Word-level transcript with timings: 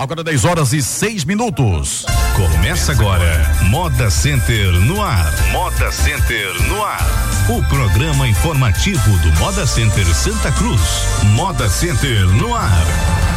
Agora 0.00 0.24
10 0.24 0.46
horas 0.46 0.72
e 0.72 0.80
6 0.80 1.26
minutos. 1.26 2.06
Começa 2.34 2.92
agora 2.92 3.54
Moda 3.64 4.10
Center 4.10 4.72
no 4.72 5.02
ar. 5.02 5.30
Moda 5.52 5.92
Center 5.92 6.62
no 6.68 6.82
ar. 6.82 7.06
O 7.50 7.62
programa 7.68 8.26
informativo 8.26 9.18
do 9.18 9.30
Moda 9.38 9.66
Center 9.66 10.06
Santa 10.06 10.50
Cruz. 10.52 10.80
Moda 11.34 11.68
Center 11.68 12.26
no 12.28 12.54
ar. 12.54 13.29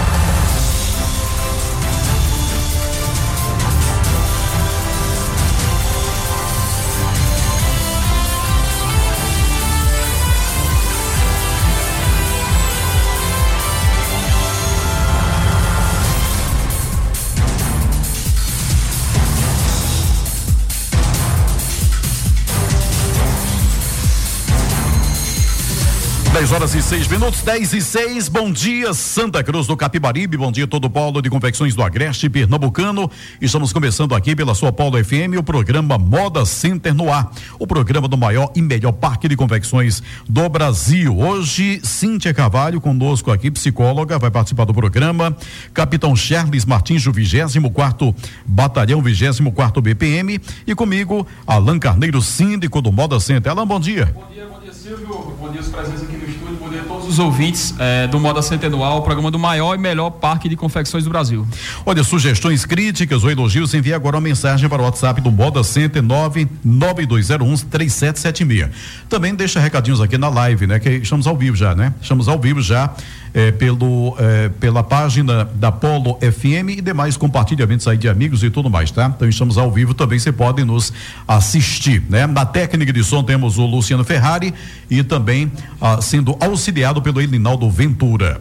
10 26.44 26.52
horas 26.52 26.76
e 26.76 26.82
6 26.82 27.08
minutos, 27.08 27.42
10 27.42 27.72
e 27.72 27.82
6. 27.82 28.28
Bom 28.28 28.52
dia, 28.52 28.94
Santa 28.94 29.42
Cruz 29.42 29.66
do 29.66 29.78
Capibaribe. 29.78 30.36
Bom 30.36 30.52
dia, 30.52 30.68
todo 30.68 30.84
o 30.84 30.90
polo 30.90 31.22
de 31.22 31.30
confecções 31.30 31.74
do 31.74 31.82
Agreste 31.82 32.30
Pernambucano. 32.30 33.10
Estamos 33.40 33.72
começando 33.72 34.14
aqui 34.14 34.36
pela 34.36 34.54
sua 34.54 34.70
Polo 34.70 35.02
FM 35.02 35.38
o 35.40 35.44
programa 35.44 35.98
Moda 35.98 36.46
Center 36.46 36.94
no 36.94 37.10
ar. 37.10 37.32
O 37.58 37.66
programa 37.66 38.10
do 38.10 38.18
maior 38.18 38.52
e 38.58 38.62
melhor 38.62 38.92
parque 38.92 39.30
de 39.30 39.38
confecções 39.38 40.04
do 40.28 40.50
Brasil. 40.50 41.18
Hoje, 41.18 41.80
Cíntia 41.82 42.34
Carvalho 42.34 42.82
conosco 42.82 43.32
aqui, 43.32 43.50
psicóloga, 43.50 44.20
vai 44.20 44.30
participar 44.30 44.66
do 44.66 44.74
programa. 44.74 45.34
Capitão 45.74 46.14
Charles 46.14 46.66
Martins, 46.66 47.06
do 47.06 47.14
24 47.14 48.14
Batalhão 48.46 49.02
24 49.02 49.82
BPM. 49.82 50.42
E 50.68 50.76
comigo, 50.76 51.26
Alan 51.48 51.80
Carneiro, 51.80 52.22
síndico 52.22 52.82
do 52.82 52.92
Moda 52.92 53.18
Center. 53.22 53.50
Alan, 53.50 53.66
bom 53.66 53.80
dia. 53.80 54.14
Bom 54.14 54.28
dia, 54.30 54.46
bom 54.46 54.60
dia, 54.60 54.74
Silvio. 54.74 55.38
Bom 55.40 55.50
dia, 55.50 55.62
os 55.62 55.70
presentes 55.70 56.04
aqui 56.04 56.18
no 56.18 56.33
estúdio, 56.34 56.58
bom 56.58 56.70
dia 56.70 56.82
a 56.82 56.86
todos 56.86 57.08
os 57.08 57.20
ouvintes 57.20 57.76
é, 57.80 58.08
do 58.08 58.20
Moda 58.20 58.42
Centenual, 58.42 58.98
o 58.98 59.02
programa 59.02 59.30
do 59.30 59.38
maior 59.38 59.76
e 59.76 59.78
melhor 59.78 60.10
parque 60.10 60.50
de 60.50 60.56
confecções 60.56 61.04
do 61.04 61.10
Brasil. 61.10 61.48
Olha, 61.86 62.04
sugestões, 62.04 62.66
críticas 62.66 63.24
ou 63.24 63.32
elogios, 63.32 63.74
envie 63.74 63.94
agora 63.94 64.16
uma 64.18 64.22
mensagem 64.22 64.68
para 64.68 64.82
o 64.82 64.86
WhatsApp 64.86 65.22
do 65.22 65.32
Moda 65.32 65.64
Center 65.64 66.02
99201 66.02 67.58
3776. 67.70 68.70
Também 69.08 69.36
deixa 69.36 69.60
recadinhos 69.60 70.02
aqui 70.02 70.18
na 70.18 70.30
live, 70.30 70.68
né? 70.68 70.80
Que 70.80 70.90
estamos 70.90 71.28
ao 71.28 71.38
vivo 71.38 71.56
já, 71.56 71.76
né? 71.76 71.94
Estamos 72.02 72.28
ao 72.28 72.40
vivo 72.40 72.62
já 72.62 72.94
eh, 73.34 73.52
pelo, 73.52 74.16
eh, 74.20 74.50
pela 74.60 74.84
página 74.84 75.46
da 75.56 75.72
Polo 75.72 76.20
FM 76.20 76.78
e 76.78 76.82
demais 76.82 77.18
compartilhamentos 77.18 77.88
aí 77.88 77.98
de 77.98 78.08
amigos 78.08 78.44
e 78.44 78.50
tudo 78.50 78.70
mais, 78.70 78.92
tá? 78.92 79.12
Então 79.16 79.28
estamos 79.28 79.58
ao 79.58 79.72
vivo 79.72 79.94
também, 79.94 80.20
você 80.20 80.32
pode 80.32 80.64
nos 80.64 80.94
assistir, 81.28 82.04
né? 82.10 82.28
Na 82.28 82.46
técnica 82.46 82.94
de 82.94 83.04
som 83.04 83.24
temos 83.24 83.58
o 83.58 83.66
Luciano 83.66 84.04
Ferrari 84.04 84.54
e 84.90 85.04
também 85.04 85.52
ah, 85.82 86.00
sendo 86.02 86.38
auxiliado 86.40 87.02
pelo 87.02 87.20
Elinaldo 87.20 87.70
Ventura. 87.70 88.40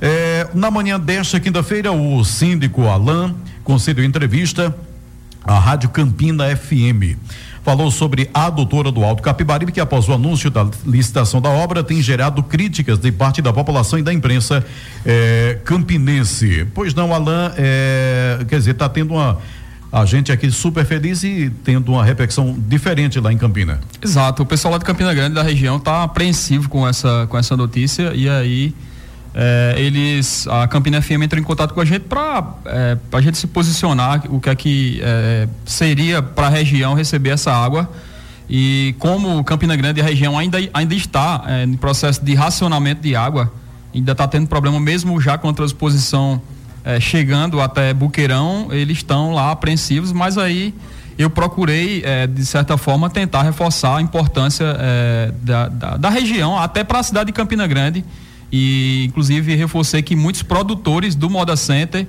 Eh, 0.00 0.48
na 0.54 0.70
manhã 0.70 0.98
desta 0.98 1.38
quinta-feira, 1.38 1.92
o 1.92 2.24
síndico 2.24 2.86
Alain 2.86 3.34
concedeu 3.62 4.04
entrevista 4.04 4.74
à 5.44 5.58
Rádio 5.58 5.90
Campina 5.90 6.56
FM 6.56 7.18
falou 7.62 7.90
sobre 7.90 8.30
a 8.32 8.48
doutora 8.48 8.90
do 8.90 9.04
Alto 9.04 9.22
Capibaribe, 9.22 9.72
que 9.72 9.80
após 9.80 10.08
o 10.08 10.12
anúncio 10.12 10.50
da 10.50 10.66
licitação 10.86 11.40
da 11.40 11.50
obra 11.50 11.84
tem 11.84 12.00
gerado 12.00 12.42
críticas 12.42 12.98
de 12.98 13.12
parte 13.12 13.42
da 13.42 13.52
população 13.52 13.98
e 13.98 14.02
da 14.02 14.12
imprensa 14.12 14.64
eh, 15.04 15.58
campinense. 15.64 16.66
Pois 16.74 16.94
não, 16.94 17.12
Alain, 17.12 17.52
eh, 17.56 18.44
quer 18.48 18.58
dizer, 18.58 18.72
está 18.72 18.88
tendo 18.88 19.14
uma. 19.14 19.38
A 19.92 20.04
gente 20.04 20.30
aqui 20.30 20.48
super 20.52 20.86
feliz 20.86 21.24
e 21.24 21.50
tendo 21.64 21.90
uma 21.90 22.04
repercussão 22.04 22.56
diferente 22.56 23.18
lá 23.18 23.32
em 23.32 23.36
Campina. 23.36 23.80
Exato, 24.00 24.44
o 24.44 24.46
pessoal 24.46 24.72
lá 24.72 24.78
de 24.78 24.84
Campina 24.84 25.12
Grande 25.12 25.34
da 25.34 25.42
região 25.42 25.78
está 25.78 26.04
apreensivo 26.04 26.68
com 26.68 26.86
essa, 26.86 27.26
com 27.28 27.36
essa 27.36 27.56
notícia 27.56 28.12
e 28.14 28.28
aí 28.28 28.72
é, 29.34 29.74
eles, 29.76 30.46
a 30.48 30.66
Campina 30.66 31.00
FM 31.00 31.22
entrou 31.22 31.40
em 31.40 31.44
contato 31.44 31.72
com 31.72 31.80
a 31.80 31.84
gente 31.84 32.02
para 32.02 32.44
é, 32.66 32.98
a 33.12 33.20
gente 33.20 33.38
se 33.38 33.46
posicionar 33.46 34.22
o 34.28 34.40
que 34.40 34.50
é 34.50 34.54
que 34.54 35.00
é, 35.02 35.48
seria 35.64 36.20
para 36.20 36.48
a 36.48 36.50
região 36.50 36.94
receber 36.94 37.30
essa 37.30 37.52
água. 37.52 37.88
E 38.48 38.96
como 38.98 39.42
Campina 39.44 39.76
Grande 39.76 40.00
e 40.00 40.02
a 40.02 40.06
região 40.06 40.36
ainda, 40.36 40.58
ainda 40.74 40.94
está 40.94 41.44
é, 41.46 41.66
no 41.66 41.78
processo 41.78 42.24
de 42.24 42.34
racionamento 42.34 43.00
de 43.00 43.14
água, 43.14 43.52
ainda 43.94 44.12
está 44.12 44.26
tendo 44.26 44.48
problema 44.48 44.80
mesmo 44.80 45.20
já 45.20 45.38
com 45.38 45.48
a 45.48 45.52
transposição 45.52 46.42
é, 46.84 46.98
chegando 46.98 47.60
até 47.60 47.94
Buqueirão, 47.94 48.68
eles 48.72 48.98
estão 48.98 49.32
lá 49.32 49.52
apreensivos, 49.52 50.10
mas 50.12 50.36
aí 50.36 50.74
eu 51.16 51.30
procurei, 51.30 52.02
é, 52.04 52.26
de 52.26 52.44
certa 52.44 52.76
forma, 52.76 53.08
tentar 53.10 53.42
reforçar 53.42 53.98
a 53.98 54.02
importância 54.02 54.64
é, 54.78 55.32
da, 55.42 55.68
da, 55.68 55.96
da 55.96 56.10
região, 56.10 56.58
até 56.58 56.82
para 56.82 56.98
a 56.98 57.02
cidade 57.02 57.26
de 57.26 57.32
Campina 57.32 57.66
Grande, 57.66 58.04
e 58.52 59.04
inclusive 59.06 59.54
reforcei 59.54 60.02
que 60.02 60.16
muitos 60.16 60.42
produtores 60.42 61.14
do 61.14 61.30
Moda 61.30 61.56
Center 61.56 62.06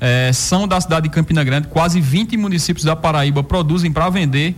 eh, 0.00 0.32
são 0.32 0.66
da 0.66 0.80
cidade 0.80 1.08
de 1.08 1.14
Campina 1.14 1.44
Grande, 1.44 1.68
quase 1.68 2.00
20 2.00 2.36
municípios 2.36 2.84
da 2.84 2.96
Paraíba 2.96 3.42
produzem 3.42 3.92
para 3.92 4.08
vender 4.08 4.56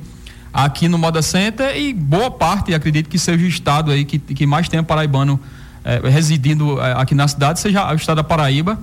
aqui 0.53 0.89
no 0.89 0.97
Moda 0.97 1.23
Center 1.23 1.77
e 1.77 1.93
boa 1.93 2.31
parte, 2.31 2.73
acredito 2.73 3.09
que 3.09 3.19
seja 3.19 3.44
o 3.44 3.49
estado 3.49 3.91
aí 3.91 4.05
que, 4.05 4.19
que 4.19 4.47
mais 4.47 4.69
tem 4.69 4.83
paraibano 4.83 5.41
eh, 5.84 6.00
residindo 6.09 6.81
eh, 6.81 6.94
aqui 6.97 7.15
na 7.15 7.27
cidade, 7.27 7.59
seja 7.59 7.93
o 7.93 7.97
estado 7.97 8.17
da 8.19 8.25
Paraíba. 8.25 8.78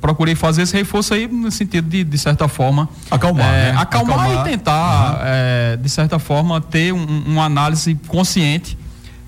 procurei 0.00 0.34
fazer 0.34 0.62
esse 0.62 0.76
reforço 0.76 1.14
aí 1.14 1.26
no 1.26 1.50
sentido 1.50 1.88
de, 1.88 2.04
de 2.04 2.18
certa 2.18 2.46
forma 2.46 2.88
acalmar, 3.10 3.52
né? 3.52 3.74
acalmar, 3.76 4.20
acalmar, 4.20 4.46
e 4.46 4.50
tentar 4.50 5.12
uhum. 5.12 5.82
de 5.82 5.88
certa 5.88 6.18
forma 6.18 6.60
ter 6.60 6.92
um, 6.92 7.24
uma 7.26 7.44
análise 7.44 7.94
consciente 8.06 8.76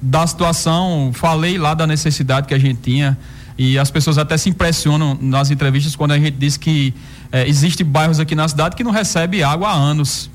da 0.01 0.27
situação, 0.27 1.11
falei 1.15 1.59
lá 1.59 1.75
da 1.75 1.87
necessidade 1.87 2.47
que 2.47 2.55
a 2.55 2.59
gente 2.59 2.81
tinha 2.81 3.19
e 3.59 3.79
as 3.79 3.91
pessoas 3.91 4.19
até 4.19 4.37
se 4.37 4.51
impressionam 4.51 5.17
nas 5.21 5.51
entrevistas 5.51 5.97
quando 5.97 6.13
a 6.13 6.19
gente 6.19 6.37
diz 6.37 6.57
que 6.57 6.95
é, 7.33 7.49
existe 7.49 7.83
bairros 7.83 8.21
aqui 8.21 8.35
na 8.35 8.47
cidade 8.47 8.77
que 8.77 8.85
não 8.85 8.91
recebe 8.91 9.43
água 9.43 9.69
há 9.69 9.75
anos 9.75 10.31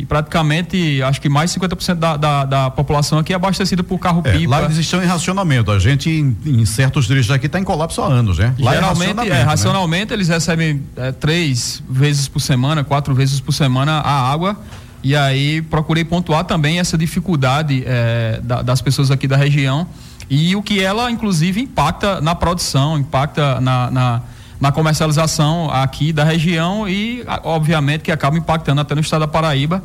que 0.00 0.06
praticamente 0.06 1.02
acho 1.02 1.20
que 1.20 1.28
mais 1.28 1.52
de 1.52 1.60
50% 1.60 1.94
da, 1.96 2.16
da, 2.16 2.44
da 2.44 2.70
população 2.70 3.18
aqui 3.18 3.32
é 3.32 3.36
abastecida 3.36 3.82
por 3.82 3.98
carro 3.98 4.22
é. 4.24 4.46
Lá 4.46 4.62
eles 4.62 4.78
estão 4.78 5.02
em 5.02 5.06
racionamento. 5.06 5.70
A 5.70 5.78
gente 5.78 6.08
em, 6.08 6.36
em 6.46 6.64
certos 6.64 7.06
trechos 7.06 7.30
aqui 7.30 7.46
está 7.46 7.58
em 7.58 7.64
colapso 7.64 8.00
há 8.00 8.06
anos, 8.06 8.38
né? 8.38 8.54
Lá 8.58 8.72
é 8.72 8.74
Geralmente, 8.76 9.20
é, 9.20 9.30
né? 9.30 9.42
racionalmente 9.42 10.12
eles 10.12 10.28
recebem 10.28 10.82
é, 10.96 11.12
três 11.12 11.82
vezes 11.88 12.28
por 12.28 12.40
semana, 12.40 12.82
quatro 12.82 13.14
vezes 13.14 13.40
por 13.40 13.52
semana 13.52 13.98
a 13.98 14.32
água 14.32 14.56
e 15.02 15.16
aí 15.16 15.62
procurei 15.62 16.04
pontuar 16.04 16.44
também 16.44 16.78
essa 16.78 16.96
dificuldade 16.96 17.82
é, 17.86 18.40
da, 18.42 18.62
das 18.62 18.82
pessoas 18.82 19.10
aqui 19.10 19.26
da 19.26 19.36
região 19.36 19.86
e 20.30 20.54
o 20.54 20.62
que 20.62 20.80
ela, 20.80 21.10
inclusive, 21.10 21.60
impacta 21.60 22.20
na 22.20 22.36
produção, 22.36 22.96
impacta 22.96 23.60
na, 23.60 23.90
na, 23.90 24.22
na 24.60 24.70
comercialização 24.70 25.68
aqui 25.72 26.12
da 26.12 26.22
região 26.22 26.88
e, 26.88 27.24
obviamente, 27.42 28.02
que 28.02 28.12
acaba 28.12 28.38
impactando 28.38 28.80
até 28.80 28.94
no 28.94 29.00
estado 29.00 29.22
da 29.22 29.28
Paraíba. 29.28 29.82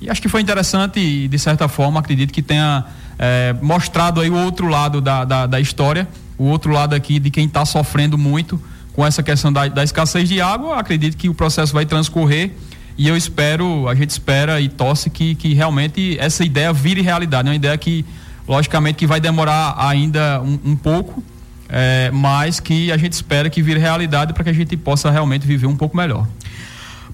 E 0.00 0.08
acho 0.08 0.22
que 0.22 0.28
foi 0.28 0.40
interessante 0.40 1.00
e, 1.00 1.26
de 1.26 1.38
certa 1.38 1.66
forma, 1.66 1.98
acredito 1.98 2.32
que 2.32 2.42
tenha 2.42 2.84
é, 3.18 3.56
mostrado 3.60 4.20
aí 4.20 4.30
o 4.30 4.36
outro 4.36 4.68
lado 4.68 5.00
da, 5.00 5.24
da, 5.24 5.46
da, 5.46 5.60
história, 5.60 6.06
o 6.38 6.44
outro 6.44 6.70
lado 6.72 6.94
aqui 6.94 7.18
de 7.18 7.30
quem 7.30 7.46
está 7.46 7.64
sofrendo 7.64 8.16
muito 8.16 8.60
com 8.92 9.04
essa 9.04 9.20
questão 9.20 9.52
da, 9.52 9.66
da 9.66 9.82
escassez 9.82 10.28
de 10.28 10.40
água. 10.40 10.78
Acredito 10.78 11.16
que 11.16 11.28
o 11.28 11.34
processo 11.34 11.72
vai 11.72 11.84
transcorrer 11.84 12.52
e 12.98 13.06
eu 13.06 13.16
espero, 13.16 13.88
a 13.88 13.94
gente 13.94 14.10
espera 14.10 14.60
e 14.60 14.68
torce 14.68 15.08
que, 15.08 15.36
que 15.36 15.54
realmente 15.54 16.18
essa 16.18 16.44
ideia 16.44 16.72
vire 16.72 17.00
realidade. 17.00 17.46
É 17.46 17.50
uma 17.52 17.56
ideia 17.56 17.78
que, 17.78 18.04
logicamente, 18.46 18.96
que 18.96 19.06
vai 19.06 19.20
demorar 19.20 19.76
ainda 19.78 20.42
um, 20.42 20.58
um 20.64 20.76
pouco, 20.76 21.22
é, 21.68 22.10
mas 22.12 22.58
que 22.58 22.90
a 22.90 22.96
gente 22.96 23.12
espera 23.12 23.48
que 23.48 23.62
vire 23.62 23.78
realidade 23.78 24.32
para 24.32 24.42
que 24.42 24.50
a 24.50 24.52
gente 24.52 24.76
possa 24.76 25.12
realmente 25.12 25.46
viver 25.46 25.68
um 25.68 25.76
pouco 25.76 25.96
melhor. 25.96 26.26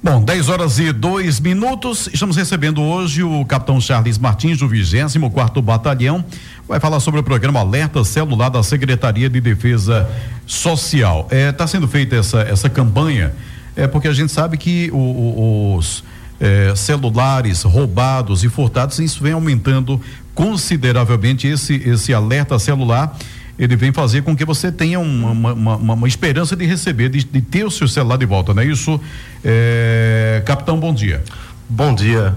Bom, 0.03 0.23
10 0.23 0.49
horas 0.49 0.79
e 0.79 0.91
dois 0.91 1.39
minutos. 1.39 2.09
Estamos 2.13 2.37
recebendo 2.37 2.81
hoje 2.81 3.23
o 3.23 3.45
capitão 3.45 3.79
Charles 3.79 4.17
Martins, 4.17 4.59
do 4.59 4.69
24 4.69 5.61
Batalhão. 5.61 6.25
Vai 6.67 6.81
falar 6.81 6.99
sobre 6.99 7.21
o 7.21 7.23
programa 7.23 7.61
Alerta 7.61 8.03
Celular 8.05 8.49
da 8.49 8.63
Secretaria 8.63 9.29
de 9.29 9.41
Defesa 9.41 10.09
Social. 10.47 11.25
Está 11.25 11.37
é, 11.37 11.53
tá 11.53 11.67
sendo 11.67 11.87
feita 11.87 12.17
essa, 12.17 12.41
essa 12.41 12.71
campanha 12.71 13.35
é 13.77 13.87
porque 13.87 14.09
a 14.09 14.13
gente 14.13 14.33
sabe 14.33 14.57
que 14.57 14.91
o, 14.93 14.97
o, 14.97 15.77
os 15.77 16.05
é, 16.41 16.75
celulares 16.75 17.63
roubados 17.63 18.45
e 18.45 18.49
furtados, 18.49 18.99
isso 18.99 19.23
vem 19.23 19.33
aumentando 19.33 20.01
consideravelmente 20.35 21.47
esse, 21.47 21.75
esse 21.75 22.13
alerta 22.13 22.59
celular 22.59 23.17
ele 23.59 23.77
vem 23.77 23.93
fazer 23.93 24.23
com 24.23 24.37
que 24.37 24.45
você 24.45 24.73
tenha 24.73 24.99
uma, 24.99 25.31
uma, 25.31 25.77
uma, 25.77 25.95
uma 25.95 26.09
esperança 26.09 26.57
de 26.57 26.67
receber, 26.67 27.09
de, 27.09 27.23
de, 27.23 27.41
ter 27.41 27.65
o 27.65 27.71
seu 27.71 27.87
celular 27.87 28.17
de 28.17 28.27
volta, 28.27 28.53
não 28.53 28.63
é 28.63 28.67
isso? 28.67 29.01
É, 29.45 30.43
capitão, 30.45 30.79
bom 30.79 30.93
dia. 30.93 31.23
Bom 31.69 31.95
dia. 31.95 32.35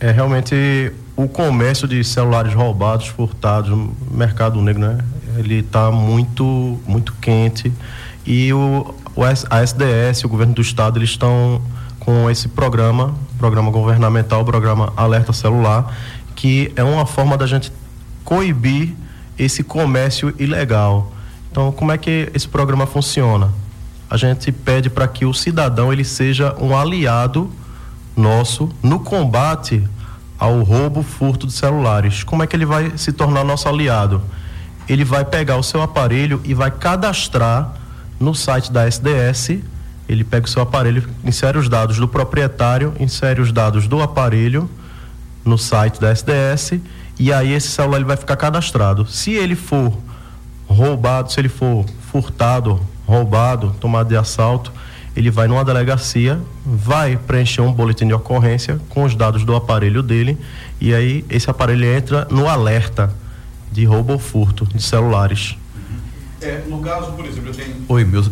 É 0.00 0.10
realmente 0.10 0.92
o 1.14 1.28
comércio 1.28 1.86
de 1.86 2.02
celulares 2.02 2.52
roubados, 2.52 3.06
furtados, 3.06 3.90
mercado 4.10 4.60
negro, 4.60 4.82
né? 4.82 4.98
Ele 5.38 5.60
está 5.60 5.90
muito, 5.90 6.80
muito 6.86 7.12
quente 7.20 7.72
E 8.26 8.52
o, 8.52 8.94
a 9.50 9.62
SDS, 9.62 10.24
o 10.24 10.28
governo 10.28 10.54
do 10.54 10.60
estado, 10.60 10.98
eles 10.98 11.10
estão 11.10 11.62
com 12.00 12.28
esse 12.28 12.48
programa, 12.48 13.14
programa 13.38 13.70
governamental, 13.70 14.44
programa 14.44 14.92
Alerta 14.96 15.32
Celular, 15.32 15.94
que 16.34 16.72
é 16.74 16.82
uma 16.82 17.06
forma 17.06 17.36
da 17.36 17.46
gente 17.46 17.72
coibir 18.24 18.94
esse 19.38 19.62
comércio 19.62 20.34
ilegal. 20.38 21.12
Então, 21.50 21.70
como 21.70 21.92
é 21.92 21.98
que 21.98 22.30
esse 22.34 22.48
programa 22.48 22.86
funciona? 22.86 23.50
A 24.10 24.16
gente 24.16 24.50
pede 24.50 24.90
para 24.90 25.06
que 25.06 25.24
o 25.24 25.32
cidadão 25.32 25.92
ele 25.92 26.04
seja 26.04 26.54
um 26.60 26.76
aliado 26.76 27.50
nosso 28.16 28.68
no 28.82 29.00
combate 29.00 29.82
ao 30.38 30.62
roubo, 30.62 31.02
furto 31.02 31.46
de 31.46 31.52
celulares. 31.52 32.22
Como 32.24 32.42
é 32.42 32.46
que 32.46 32.54
ele 32.54 32.66
vai 32.66 32.96
se 32.96 33.12
tornar 33.12 33.44
nosso 33.44 33.68
aliado? 33.68 34.22
Ele 34.88 35.04
vai 35.04 35.24
pegar 35.24 35.56
o 35.56 35.62
seu 35.62 35.82
aparelho 35.82 36.40
e 36.44 36.54
vai 36.54 36.70
cadastrar 36.70 37.74
no 38.18 38.34
site 38.34 38.70
da 38.72 38.86
SDS. 38.86 39.58
Ele 40.08 40.22
pega 40.22 40.46
o 40.46 40.48
seu 40.48 40.62
aparelho, 40.62 41.08
insere 41.24 41.58
os 41.58 41.68
dados 41.68 41.98
do 41.98 42.06
proprietário, 42.06 42.94
insere 43.00 43.40
os 43.40 43.50
dados 43.50 43.88
do 43.88 44.00
aparelho 44.00 44.70
no 45.44 45.56
site 45.56 46.00
da 46.00 46.10
SDS 46.10 46.80
e 47.18 47.32
aí 47.32 47.52
esse 47.52 47.68
celular 47.68 47.98
ele 47.98 48.04
vai 48.04 48.16
ficar 48.16 48.36
cadastrado. 48.36 49.06
Se 49.06 49.32
ele 49.32 49.54
for 49.54 49.96
roubado, 50.66 51.32
se 51.32 51.40
ele 51.40 51.48
for 51.48 51.86
furtado, 52.10 52.80
roubado, 53.06 53.74
tomado 53.80 54.08
de 54.08 54.16
assalto, 54.16 54.72
ele 55.16 55.30
vai 55.30 55.48
numa 55.48 55.64
delegacia, 55.64 56.38
vai 56.64 57.16
preencher 57.16 57.62
um 57.62 57.72
boletim 57.72 58.06
de 58.06 58.12
ocorrência 58.12 58.78
com 58.90 59.04
os 59.04 59.14
dados 59.14 59.44
do 59.44 59.56
aparelho 59.56 60.02
dele 60.02 60.36
e 60.78 60.92
aí 60.92 61.24
esse 61.30 61.48
aparelho 61.48 61.86
entra 61.86 62.26
no 62.30 62.46
alerta 62.46 63.10
de 63.72 63.84
roubo 63.84 64.14
ou 64.14 64.18
furto 64.18 64.66
de 64.66 64.82
celulares. 64.82 65.56
É, 66.40 66.62
no 66.68 66.80
caso, 66.80 67.12
por 67.12 67.24
exemplo, 67.24 67.48
eu 67.48 67.54
tenho. 67.54 67.74
Oi, 67.88 68.04
meu, 68.04 68.22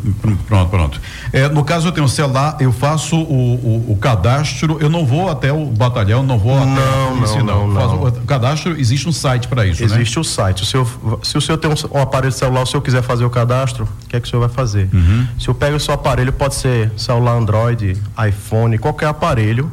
pronto, 0.47 0.69
pronto. 0.69 1.01
É, 1.33 1.49
no 1.49 1.65
caso, 1.65 1.89
eu 1.89 1.93
tenho 1.93 2.05
um 2.05 2.09
celular, 2.09 2.56
eu 2.61 2.71
faço 2.71 3.17
o, 3.17 3.55
o, 3.55 3.93
o, 3.93 3.97
cadastro, 3.97 4.77
eu 4.79 4.91
não 4.91 5.06
vou 5.06 5.31
até 5.31 5.51
o 5.51 5.65
batalhão, 5.67 6.23
não 6.23 6.39
vou 6.39 6.56
até 6.56 6.67
não, 6.67 7.17
não. 7.17 7.45
não, 7.45 7.69
não. 7.69 8.05
o 8.05 8.27
cadastro, 8.27 8.79
existe 8.79 9.09
um 9.09 9.12
site 9.12 9.49
para 9.49 9.65
isso, 9.65 9.83
existe 9.83 9.95
né? 9.95 10.03
Existe 10.03 10.19
o 10.19 10.25
site. 10.25 10.62
O 10.62 10.67
senhor, 10.67 10.87
se 11.23 11.39
o 11.39 11.41
senhor 11.41 11.56
tem 11.56 11.71
um, 11.71 11.99
um, 11.99 12.03
aparelho 12.03 12.33
celular, 12.33 12.62
o 12.62 12.67
senhor 12.67 12.83
quiser 12.83 13.03
fazer 13.03 13.25
o 13.25 13.31
cadastro, 13.31 13.89
o 14.05 14.09
que 14.09 14.17
é 14.17 14.21
que 14.21 14.27
o 14.27 14.31
senhor 14.31 14.41
vai 14.41 14.55
fazer? 14.55 14.89
Uhum. 14.93 15.27
Se 15.41 15.49
eu 15.49 15.55
pego 15.55 15.77
o 15.77 15.81
seu 15.81 15.95
aparelho, 15.95 16.33
pode 16.33 16.56
ser 16.56 16.93
celular 16.99 17.33
Android, 17.33 17.97
iPhone, 18.29 18.77
qualquer 18.77 19.06
aparelho, 19.06 19.73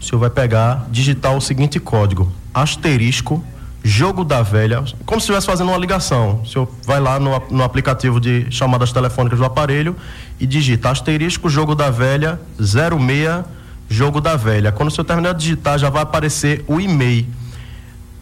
o 0.00 0.04
senhor 0.04 0.20
vai 0.20 0.30
pegar, 0.30 0.86
digitar 0.90 1.36
o 1.36 1.40
seguinte 1.40 1.80
código: 1.80 2.30
asterisco 2.54 3.44
Jogo 3.84 4.24
da 4.24 4.42
Velha, 4.42 4.84
como 5.04 5.20
se 5.20 5.24
estivesse 5.24 5.46
fazendo 5.46 5.68
uma 5.68 5.78
ligação. 5.78 6.40
O 6.42 6.46
senhor 6.46 6.68
vai 6.84 7.00
lá 7.00 7.18
no, 7.18 7.42
no 7.50 7.64
aplicativo 7.64 8.20
de 8.20 8.46
chamadas 8.50 8.92
telefônicas 8.92 9.38
do 9.38 9.44
aparelho 9.44 9.96
e 10.38 10.46
digita 10.46 10.90
asterisco 10.90 11.48
Jogo 11.48 11.74
da 11.74 11.90
Velha 11.90 12.40
06 12.60 13.44
Jogo 13.88 14.20
da 14.20 14.36
Velha. 14.36 14.72
Quando 14.72 14.88
o 14.88 14.92
senhor 14.92 15.04
terminar 15.04 15.34
de 15.34 15.40
digitar, 15.40 15.78
já 15.78 15.90
vai 15.90 16.02
aparecer 16.02 16.64
o 16.66 16.80
e-mail. 16.80 17.26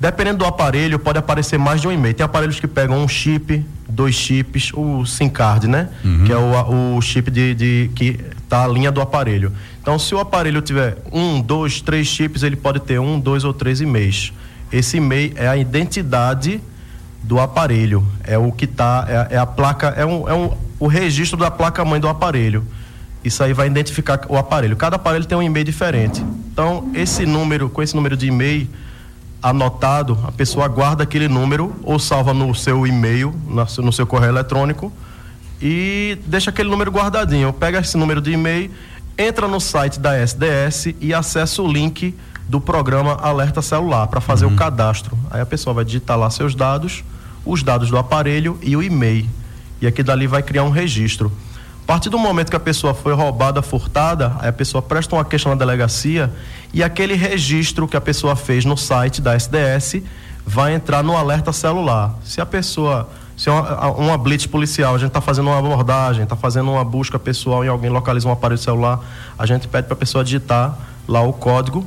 Dependendo 0.01 0.39
do 0.39 0.45
aparelho, 0.47 0.99
pode 0.99 1.19
aparecer 1.19 1.59
mais 1.59 1.83
de 1.83 1.87
um 1.87 1.93
e-mail. 1.93 2.15
Tem 2.15 2.25
aparelhos 2.25 2.59
que 2.59 2.67
pegam 2.67 3.05
um 3.05 3.07
chip, 3.07 3.65
dois 3.87 4.15
chips, 4.15 4.73
o 4.73 5.05
SIM 5.05 5.29
card, 5.29 5.69
né? 5.69 5.91
Uhum. 6.03 6.25
Que 6.25 6.33
é 6.33 6.37
o, 6.37 6.97
o 6.97 7.03
chip 7.03 7.31
de, 7.31 7.55
de 7.55 7.91
que 7.95 8.19
tá 8.49 8.65
a 8.65 8.67
linha 8.67 8.91
do 8.91 9.01
aparelho. 9.01 9.53
Então, 9.81 9.99
se 9.99 10.15
o 10.15 10.19
aparelho 10.19 10.62
tiver 10.62 10.97
um, 11.12 11.41
dois, 11.41 11.83
três 11.83 12.07
chips, 12.07 12.43
ele 12.43 12.57
pode 12.57 12.81
ter 12.81 12.99
um, 12.99 13.21
dois 13.21 13.45
ou 13.45 13.53
três 13.53 13.83
e-mails. 13.83 14.33
Esse 14.72 14.99
e-mail 14.99 15.32
é 15.37 15.49
a 15.49 15.56
identidade 15.56 16.61
do 17.22 17.38
aparelho, 17.38 18.06
é 18.25 18.38
o 18.38 18.50
que 18.50 18.64
está, 18.64 19.06
é, 19.31 19.34
é, 19.34 19.38
a 19.38 19.46
placa, 19.46 19.88
é, 19.88 20.06
um, 20.06 20.28
é 20.28 20.34
um, 20.34 20.56
o 20.78 20.87
registro 20.87 21.38
da 21.38 21.50
placa 21.50 21.84
mãe 21.84 22.00
do 22.00 22.08
aparelho. 22.08 22.64
Isso 23.22 23.43
aí 23.43 23.52
vai 23.52 23.67
identificar 23.67 24.20
o 24.28 24.37
aparelho. 24.37 24.76
Cada 24.76 24.96
aparelho 24.96 25.26
tem 25.26 25.37
um 25.37 25.43
e-mail 25.43 25.64
diferente. 25.64 26.25
Então, 26.50 26.90
esse 26.94 27.26
número, 27.26 27.69
com 27.69 27.82
esse 27.82 27.94
número 27.94 28.17
de 28.17 28.28
e-mail 28.28 28.67
anotado, 29.43 30.19
a 30.26 30.32
pessoa 30.32 30.69
guarda 30.69 31.02
aquele 31.02 31.28
número 31.28 31.75
ou 31.82 31.99
salva 31.99 32.32
no 32.32 32.55
seu 32.55 32.87
e-mail, 32.87 33.34
no 33.46 33.93
seu 33.93 34.06
correio 34.06 34.31
eletrônico 34.31 34.93
e 35.61 36.19
deixa 36.26 36.50
aquele 36.50 36.70
número 36.70 36.90
guardadinho. 36.90 37.52
Pega 37.52 37.81
esse 37.81 37.96
número 37.96 38.20
de 38.20 38.32
e-mail, 38.32 38.70
entra 39.19 39.46
no 39.46 39.61
site 39.61 40.00
da 40.00 40.16
SDS 40.16 40.94
e 41.00 41.12
acessa 41.12 41.62
o 41.62 41.70
link 41.70 42.14
do 42.50 42.61
programa 42.61 43.12
Alerta 43.14 43.62
Celular 43.62 44.08
para 44.08 44.20
fazer 44.20 44.44
uhum. 44.44 44.55
o 44.55 44.56
cadastro. 44.56 45.17
Aí 45.31 45.41
a 45.41 45.47
pessoa 45.47 45.73
vai 45.73 45.85
digitar 45.85 46.19
lá 46.19 46.29
seus 46.31 46.52
dados, 46.52 47.05
os 47.47 47.62
dados 47.62 47.91
do 47.91 47.97
aparelho 47.97 48.58
e 48.61 48.76
o 48.76 48.82
e-mail. 48.82 49.29
E 49.81 49.87
aqui 49.87 50.02
dali 50.02 50.26
vai 50.26 50.43
criar 50.43 50.64
um 50.64 50.70
registro. 50.70 51.31
A 51.85 51.87
partir 51.87 52.11
do 52.11 52.19
momento 52.19 52.50
que 52.50 52.56
a 52.56 52.61
pessoa 52.61 52.93
foi 52.93 53.14
roubada, 53.14 53.62
furtada, 53.62 54.35
aí 54.41 54.49
a 54.49 54.52
pessoa 54.52 54.82
presta 54.82 55.14
uma 55.14 55.25
queixa 55.25 55.49
na 55.49 55.55
delegacia 55.55 56.29
e 56.75 56.82
aquele 56.82 57.14
registro 57.14 57.87
que 57.87 57.97
a 57.97 58.00
pessoa 58.00 58.35
fez 58.35 58.64
no 58.64 58.76
site 58.76 59.23
da 59.23 59.37
SDS 59.37 60.02
vai 60.44 60.75
entrar 60.75 61.05
no 61.05 61.17
alerta 61.17 61.52
celular. 61.52 62.17
Se 62.25 62.41
a 62.41 62.47
pessoa 62.47 63.08
se 63.37 63.49
é 63.49 63.52
uma, 63.52 63.91
uma 63.93 64.19
blitz 64.19 64.47
policial, 64.47 64.97
a 64.97 64.99
gente 64.99 65.08
está 65.08 65.20
fazendo 65.20 65.47
uma 65.47 65.58
abordagem, 65.58 66.25
está 66.25 66.35
fazendo 66.35 66.73
uma 66.73 66.85
busca 66.85 67.17
pessoal 67.17 67.64
e 67.64 67.69
alguém 67.69 67.91
localiza 67.91 68.26
um 68.29 68.32
aparelho 68.32 68.61
celular, 68.61 69.00
a 69.38 69.47
gente 69.47 69.69
pede 69.69 69.87
para 69.87 69.94
a 69.94 69.97
pessoa 69.97 70.25
digitar 70.25 70.76
lá 71.06 71.23
o 71.23 71.32
código 71.32 71.87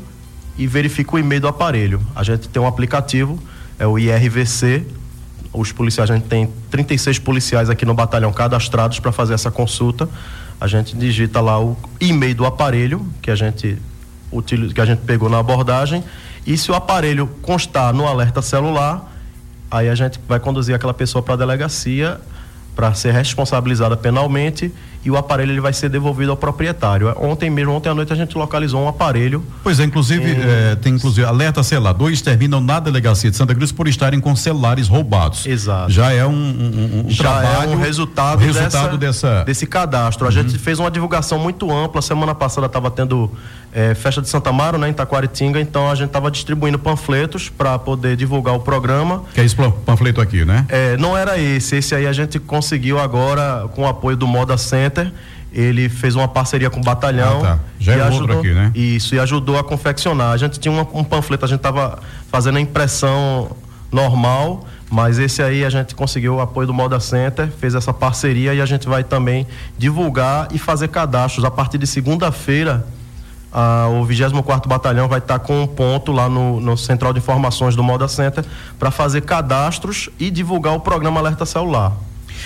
e 0.58 0.68
verifica 0.68 1.16
o 1.16 1.20
e-mail 1.20 1.42
do 1.42 1.48
aparelho. 1.48 2.02
A 2.16 2.24
gente 2.24 2.48
tem 2.48 2.62
um 2.62 2.68
aplicativo, 2.68 3.42
é 3.80 3.88
o 3.88 3.98
IRVC. 3.98 4.86
Os 5.52 5.72
policiais, 5.72 6.10
a 6.10 6.16
gente 6.16 6.28
tem 6.28 6.50
36 6.72 7.20
policiais 7.20 7.70
aqui 7.70 7.86
no 7.86 7.94
batalhão 7.94 8.32
cadastrados 8.34 9.00
para 9.00 9.12
fazer 9.12 9.34
essa 9.34 9.52
consulta. 9.52 10.10
A 10.60 10.68
gente 10.68 10.96
digita 10.96 11.42
lá 11.42 11.60
o 11.60 11.78
e-mail 12.00 12.36
do 12.36 12.46
aparelho 12.46 13.06
que 13.22 13.30
a 13.30 13.36
gente 13.36 13.78
que 14.74 14.82
a 14.82 14.86
gente 14.86 15.02
pegou 15.02 15.30
na 15.30 15.38
abordagem 15.38 16.04
e 16.46 16.58
se 16.58 16.72
o 16.72 16.74
aparelho 16.74 17.28
constar 17.44 17.94
no 17.94 18.08
alerta 18.08 18.42
celular, 18.42 19.14
aí 19.70 19.88
a 19.88 19.96
gente 19.96 20.20
vai 20.28 20.40
conduzir 20.40 20.74
aquela 20.76 20.94
pessoa 20.94 21.22
para 21.22 21.36
a 21.36 21.38
delegacia 21.38 22.20
para 22.76 22.94
ser 22.94 23.14
responsabilizada 23.14 23.96
penalmente 23.96 24.74
e 25.06 25.12
o 25.12 25.18
aparelho 25.18 25.52
ele 25.52 25.62
vai 25.62 25.74
ser 25.74 25.90
devolvido 25.90 26.32
ao 26.32 26.38
proprietário. 26.38 27.14
Ontem 27.20 27.50
mesmo, 27.50 27.74
ontem 27.74 27.90
à 27.90 27.96
noite 27.96 28.14
a 28.14 28.16
gente 28.16 28.38
localizou 28.38 28.82
um 28.82 28.88
aparelho. 28.88 29.44
Pois 29.64 29.80
é, 29.80 29.84
inclusive 29.84 30.32
em... 30.32 30.42
é, 30.42 30.76
tem 30.76 30.94
inclusive 30.94 31.26
alerta 31.26 31.62
celular. 31.64 31.94
Dois 31.94 32.22
terminam 32.22 32.62
na 32.62 32.80
delegacia 32.80 33.30
de 33.30 33.36
Santa 33.36 33.54
Cruz 33.54 33.72
por 33.72 33.88
estarem 33.88 34.20
com 34.20 34.36
celulares 34.36 34.88
roubados. 34.88 35.46
Exato. 35.46 35.92
Já 35.92 36.12
é 36.14 36.26
um, 36.26 36.32
um, 36.32 37.04
um 37.06 37.10
Já 37.10 37.24
trabalho, 37.24 37.72
é 37.72 37.76
um 37.76 37.80
resultado, 37.80 38.40
resultado 38.40 38.98
dessa, 38.98 39.28
dessa, 39.30 39.44
desse 39.46 39.66
cadastro. 39.66 40.26
A 40.26 40.30
uhum. 40.30 40.34
gente 40.34 40.58
fez 40.58 40.80
uma 40.80 40.92
divulgação 40.92 41.38
muito 41.38 41.72
ampla. 41.72 42.02
Semana 42.02 42.34
passada 42.34 42.68
estava 42.68 42.90
tendo 42.90 43.32
é, 43.74 43.96
festa 43.96 44.22
de 44.22 44.30
Santa 44.30 44.52
Amaro, 44.52 44.78
né, 44.78 44.88
em 44.88 44.94
Taquaritinga, 44.94 45.60
então 45.60 45.90
a 45.90 45.96
gente 45.96 46.08
estava 46.08 46.30
distribuindo 46.30 46.78
panfletos 46.78 47.50
para 47.50 47.80
poder 47.80 48.16
divulgar 48.16 48.54
o 48.54 48.60
programa. 48.60 49.24
Que 49.34 49.42
é 49.42 49.46
esse 49.46 49.56
panfleto 49.56 50.22
aqui, 50.22 50.46
né? 50.46 50.66
É, 50.70 50.96
não 50.98 51.18
era 51.18 51.40
esse, 51.40 51.78
esse 51.78 51.96
aí 51.96 52.06
a 52.06 52.14
gente 52.14 52.40
conseguiu 52.40 53.00
agora 53.00 53.68
com 53.74 53.82
o 53.82 53.88
apoio 53.88 54.16
do 54.16 54.28
Moda 54.28 54.58
Center. 54.58 54.93
Ele 55.52 55.88
fez 55.88 56.16
uma 56.16 56.28
parceria 56.28 56.70
com 56.70 56.80
o 56.80 56.84
batalhão. 56.84 57.40
Ah, 57.44 57.48
tá. 57.48 57.60
Já 57.80 57.94
é 57.94 58.02
ajudou, 58.02 58.40
aqui, 58.40 58.54
né? 58.54 58.72
Isso, 58.74 59.14
e 59.14 59.20
ajudou 59.20 59.58
a 59.58 59.64
confeccionar. 59.64 60.32
A 60.32 60.38
gente 60.38 60.60
tinha 60.60 60.72
uma, 60.72 60.88
um 60.94 61.04
panfleto, 61.04 61.46
a 61.46 61.48
gente 61.48 61.60
estava 61.60 62.00
fazendo 62.30 62.58
a 62.58 62.62
impressão 62.62 63.56
normal, 63.92 64.66
mas 64.90 65.20
esse 65.20 65.42
aí 65.44 65.64
a 65.64 65.70
gente 65.70 65.94
conseguiu 65.94 66.36
o 66.36 66.42
apoio 66.42 66.66
do 66.66 66.74
Moda 66.74 67.00
Center, 67.00 67.48
fez 67.48 67.76
essa 67.76 67.94
parceria 67.94 68.54
e 68.54 68.62
a 68.62 68.66
gente 68.66 68.88
vai 68.88 69.04
também 69.04 69.46
divulgar 69.78 70.48
e 70.52 70.58
fazer 70.58 70.88
cadastros. 70.88 71.46
A 71.46 71.52
partir 71.52 71.78
de 71.78 71.86
segunda-feira, 71.86 72.86
ah, 73.52 73.88
o 73.92 74.04
24 74.04 74.68
Batalhão 74.68 75.08
vai 75.08 75.20
estar 75.20 75.38
com 75.38 75.62
um 75.62 75.68
ponto 75.68 76.12
lá 76.12 76.28
no, 76.28 76.60
no 76.60 76.76
Central 76.76 77.14
de 77.14 77.20
Informações 77.20 77.76
do 77.76 77.84
Moda 77.84 78.08
Center 78.08 78.44
para 78.80 78.90
fazer 78.90 79.22
cadastros 79.22 80.10
e 80.20 80.32
divulgar 80.32 80.74
o 80.74 80.80
programa 80.80 81.20
Alerta 81.20 81.46
Celular. 81.46 81.94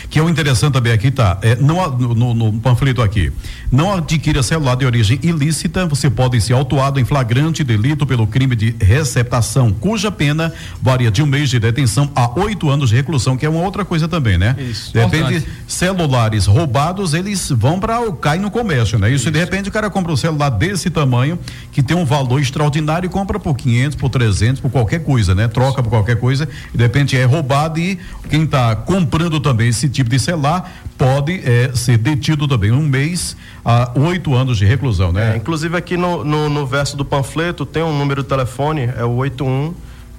Que 0.09 0.19
é 0.19 0.23
o 0.23 0.29
interessante 0.29 0.73
também 0.73 0.93
aqui, 0.93 1.11
tá? 1.11 1.37
É, 1.41 1.55
não, 1.55 1.89
no, 1.91 2.33
no, 2.33 2.53
panfleto 2.59 3.01
aqui. 3.01 3.31
Não 3.71 3.93
adquira 3.93 4.41
celular 4.41 4.75
de 4.75 4.85
origem 4.85 5.19
ilícita, 5.21 5.85
você 5.85 6.09
pode 6.09 6.39
ser 6.39 6.53
autuado 6.53 6.99
em 6.99 7.05
flagrante 7.05 7.63
delito 7.63 8.05
pelo 8.05 8.25
crime 8.25 8.55
de 8.55 8.75
receptação, 8.79 9.71
cuja 9.71 10.09
pena 10.09 10.53
varia 10.81 11.11
de 11.11 11.21
um 11.21 11.25
mês 11.25 11.49
de 11.49 11.59
detenção 11.59 12.09
a 12.15 12.39
oito 12.39 12.69
anos 12.69 12.89
de 12.89 12.95
reclusão, 12.95 13.35
que 13.35 13.45
é 13.45 13.49
uma 13.49 13.61
outra 13.61 13.83
coisa 13.83 14.07
também, 14.07 14.37
né? 14.37 14.55
Isso. 14.57 14.93
De 14.93 14.99
repente, 14.99 15.45
celulares 15.67 16.45
roubados, 16.45 17.13
eles 17.13 17.49
vão 17.49 17.79
para 17.79 17.99
o 17.99 18.13
cai 18.13 18.39
no 18.39 18.49
comércio, 18.49 18.97
né? 18.97 19.09
Isso, 19.09 19.23
Isso, 19.23 19.31
de 19.31 19.39
repente 19.39 19.69
o 19.69 19.71
cara 19.71 19.89
compra 19.89 20.11
um 20.11 20.17
celular 20.17 20.49
desse 20.49 20.89
tamanho, 20.89 21.37
que 21.71 21.83
tem 21.83 21.97
um 21.97 22.05
valor 22.05 22.39
extraordinário 22.39 23.07
e 23.07 23.09
compra 23.09 23.39
por 23.39 23.55
500, 23.55 23.95
por 23.97 24.09
300, 24.09 24.61
por 24.61 24.71
qualquer 24.71 25.03
coisa, 25.03 25.35
né? 25.35 25.47
Troca 25.47 25.83
por 25.83 25.89
qualquer 25.89 26.17
coisa, 26.17 26.47
e 26.73 26.77
de 26.77 26.83
repente 26.83 27.17
é 27.17 27.25
roubado 27.25 27.79
e 27.79 27.99
quem 28.29 28.43
está 28.43 28.75
comprando 28.75 29.39
também 29.39 29.69
esse 29.69 29.89
tipo 29.97 30.09
de 30.09 30.19
celular 30.19 30.71
pode 30.97 31.41
é, 31.43 31.71
ser 31.73 31.97
detido 31.97 32.47
também 32.47 32.71
um 32.71 32.81
mês 32.81 33.35
a 33.63 33.91
oito 33.95 34.33
anos 34.33 34.57
de 34.57 34.65
reclusão, 34.65 35.11
né? 35.11 35.33
É, 35.33 35.37
inclusive 35.37 35.75
aqui 35.75 35.97
no, 35.97 36.23
no, 36.23 36.49
no, 36.49 36.65
verso 36.65 36.95
do 36.95 37.03
panfleto 37.03 37.65
tem 37.65 37.83
um 37.83 37.97
número 37.97 38.23
de 38.23 38.29
telefone, 38.29 38.89
é 38.95 39.03
o 39.03 39.11
81 39.11 39.73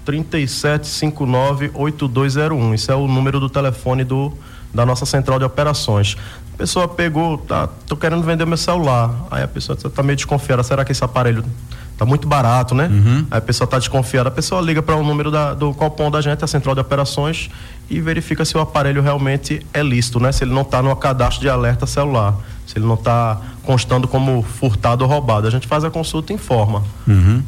3759 0.05 1.71
8201. 1.75 2.75
Isso 2.75 2.91
é 2.91 2.95
o 2.95 3.07
número 3.07 3.39
do 3.39 3.49
telefone 3.49 4.05
do 4.05 4.33
da 4.73 4.85
nossa 4.85 5.07
central 5.07 5.39
de 5.39 5.45
operações. 5.45 6.17
A 6.55 6.59
pessoa 6.59 6.87
pegou, 6.87 7.39
tá, 7.39 7.69
tô 7.87 7.97
querendo 7.97 8.23
vender 8.23 8.45
meu 8.45 8.57
celular. 8.57 9.15
Aí 9.31 9.43
a 9.43 9.49
pessoa 9.49 9.77
tá 9.77 10.03
meio 10.03 10.17
desconfiada, 10.17 10.63
será 10.63 10.85
que 10.85 10.93
esse 10.93 11.03
aparelho 11.03 11.45
tá 11.99 12.07
muito 12.07 12.29
barato, 12.29 12.77
né? 12.77 12.87
Uhum. 12.87 13.27
Aí 13.29 13.39
a 13.39 13.41
pessoa 13.41 13.67
tá 13.67 13.77
desconfiada, 13.77 14.29
a 14.29 14.33
pessoa 14.33 14.63
liga 14.63 14.81
para 14.81 14.95
o 14.95 15.01
um 15.01 15.05
número 15.05 15.33
da, 15.33 15.53
do 15.53 15.75
copom 15.75 16.09
da 16.09 16.21
gente, 16.21 16.45
a 16.45 16.47
central 16.47 16.75
de 16.77 16.81
operações, 16.81 17.51
e 17.91 18.01
verifica 18.01 18.45
se 18.45 18.57
o 18.57 18.61
aparelho 18.61 19.03
realmente 19.03 19.67
é 19.75 19.83
lícito, 19.83 20.21
né? 20.21 20.31
Se 20.31 20.45
ele 20.45 20.55
não 20.55 20.63
está 20.63 20.81
no 20.81 20.95
cadastro 20.95 21.41
de 21.41 21.49
alerta 21.49 21.87
celular, 21.87 22.37
se 22.65 22.79
ele 22.79 22.87
não 22.87 22.95
está 22.95 23.41
constando 23.65 24.07
como 24.07 24.43
furtado 24.43 25.03
ou 25.05 25.11
roubado. 25.11 25.49
A 25.49 25.51
gente 25.51 25.67
faz 25.67 25.83
a 25.83 25.91
consulta 25.91 26.33
e 26.33 26.37
informa. 26.37 26.85
Uhum. 27.07 27.43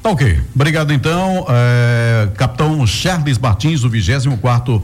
Tá 0.00 0.10
ok. 0.10 0.40
Obrigado 0.54 0.92
então, 0.92 1.44
é, 1.48 2.28
capitão 2.36 2.86
Charles 2.86 3.36
Martins, 3.36 3.80
do 3.80 3.90
24 3.90 4.38
quarto. 4.38 4.80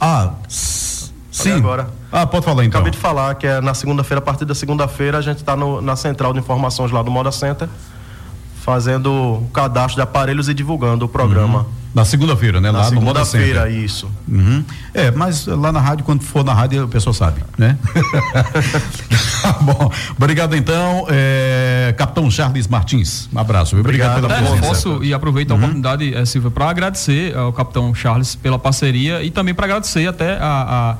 Ah, 0.00 0.34
sim. 0.48 1.50
agora. 1.50 1.88
Ah, 2.16 2.24
pode 2.28 2.44
falar 2.44 2.64
então. 2.64 2.78
Acabei 2.78 2.92
de 2.92 2.98
falar 2.98 3.34
que 3.34 3.44
é 3.44 3.60
na 3.60 3.74
segunda-feira, 3.74 4.20
a 4.20 4.22
partir 4.22 4.44
da 4.44 4.54
segunda-feira, 4.54 5.18
a 5.18 5.20
gente 5.20 5.38
está 5.38 5.56
na 5.56 5.96
central 5.96 6.32
de 6.32 6.38
informações 6.38 6.92
lá 6.92 7.02
do 7.02 7.10
Moda 7.10 7.32
Center, 7.32 7.68
fazendo 8.64 9.12
o 9.12 9.50
cadastro 9.52 9.96
de 9.96 10.02
aparelhos 10.02 10.48
e 10.48 10.54
divulgando 10.54 11.06
o 11.06 11.08
programa. 11.08 11.60
Uhum. 11.60 11.84
Na 11.92 12.04
segunda-feira, 12.04 12.60
né? 12.60 12.70
Na 12.70 12.78
lá 12.78 12.84
segunda 12.84 13.00
no 13.00 13.06
Moda 13.06 13.26
feira 13.26 13.68
isso. 13.68 14.08
Uhum. 14.28 14.64
É, 14.92 15.10
mas 15.10 15.44
lá 15.46 15.72
na 15.72 15.80
rádio, 15.80 16.04
quando 16.04 16.22
for 16.22 16.44
na 16.44 16.54
rádio, 16.54 16.84
a 16.84 16.88
pessoa 16.88 17.12
sabe, 17.12 17.42
né? 17.58 17.76
Tá 19.44 19.52
bom, 19.60 19.92
obrigado 20.16 20.56
então, 20.56 21.04
é, 21.10 21.94
Capitão 21.98 22.30
Charles 22.30 22.66
Martins. 22.66 23.28
Um 23.30 23.38
abraço. 23.38 23.76
Obrigado, 23.76 24.24
obrigado 24.24 24.38
pela 24.40 24.56
presença. 24.56 24.68
Posso 24.68 25.04
e 25.04 25.12
aproveito 25.12 25.50
a 25.50 25.54
uhum. 25.54 25.60
oportunidade, 25.60 26.14
é, 26.14 26.24
Silvia, 26.24 26.50
para 26.50 26.70
agradecer 26.70 27.36
ao 27.36 27.52
Capitão 27.52 27.94
Charles 27.94 28.34
pela 28.34 28.58
parceria 28.58 29.22
e 29.22 29.30
também 29.30 29.52
para 29.52 29.66
agradecer 29.66 30.06
até 30.06 30.38
a, 30.38 30.40
a, 30.40 30.96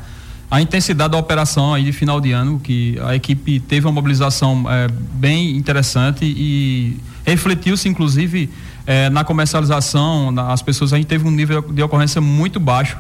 a, 0.55 0.61
intensidade 0.61 1.11
da 1.11 1.19
operação 1.19 1.75
aí 1.75 1.83
de 1.83 1.93
final 1.93 2.21
de 2.21 2.31
ano, 2.31 2.61
que 2.61 2.97
a 3.05 3.15
equipe 3.15 3.59
teve 3.59 3.87
uma 3.87 3.93
mobilização 3.93 4.65
é, 4.71 4.87
bem 5.15 5.57
interessante 5.57 6.25
e 6.25 6.97
refletiu-se, 7.25 7.89
inclusive, 7.89 8.49
é, 8.87 9.11
na 9.11 9.25
comercialização, 9.25 10.31
na, 10.31 10.53
as 10.53 10.63
pessoas, 10.63 10.93
a 10.93 10.97
gente 10.97 11.07
teve 11.07 11.27
um 11.27 11.31
nível 11.31 11.61
de 11.61 11.83
ocorrência 11.83 12.21
muito 12.21 12.61
baixo. 12.61 12.97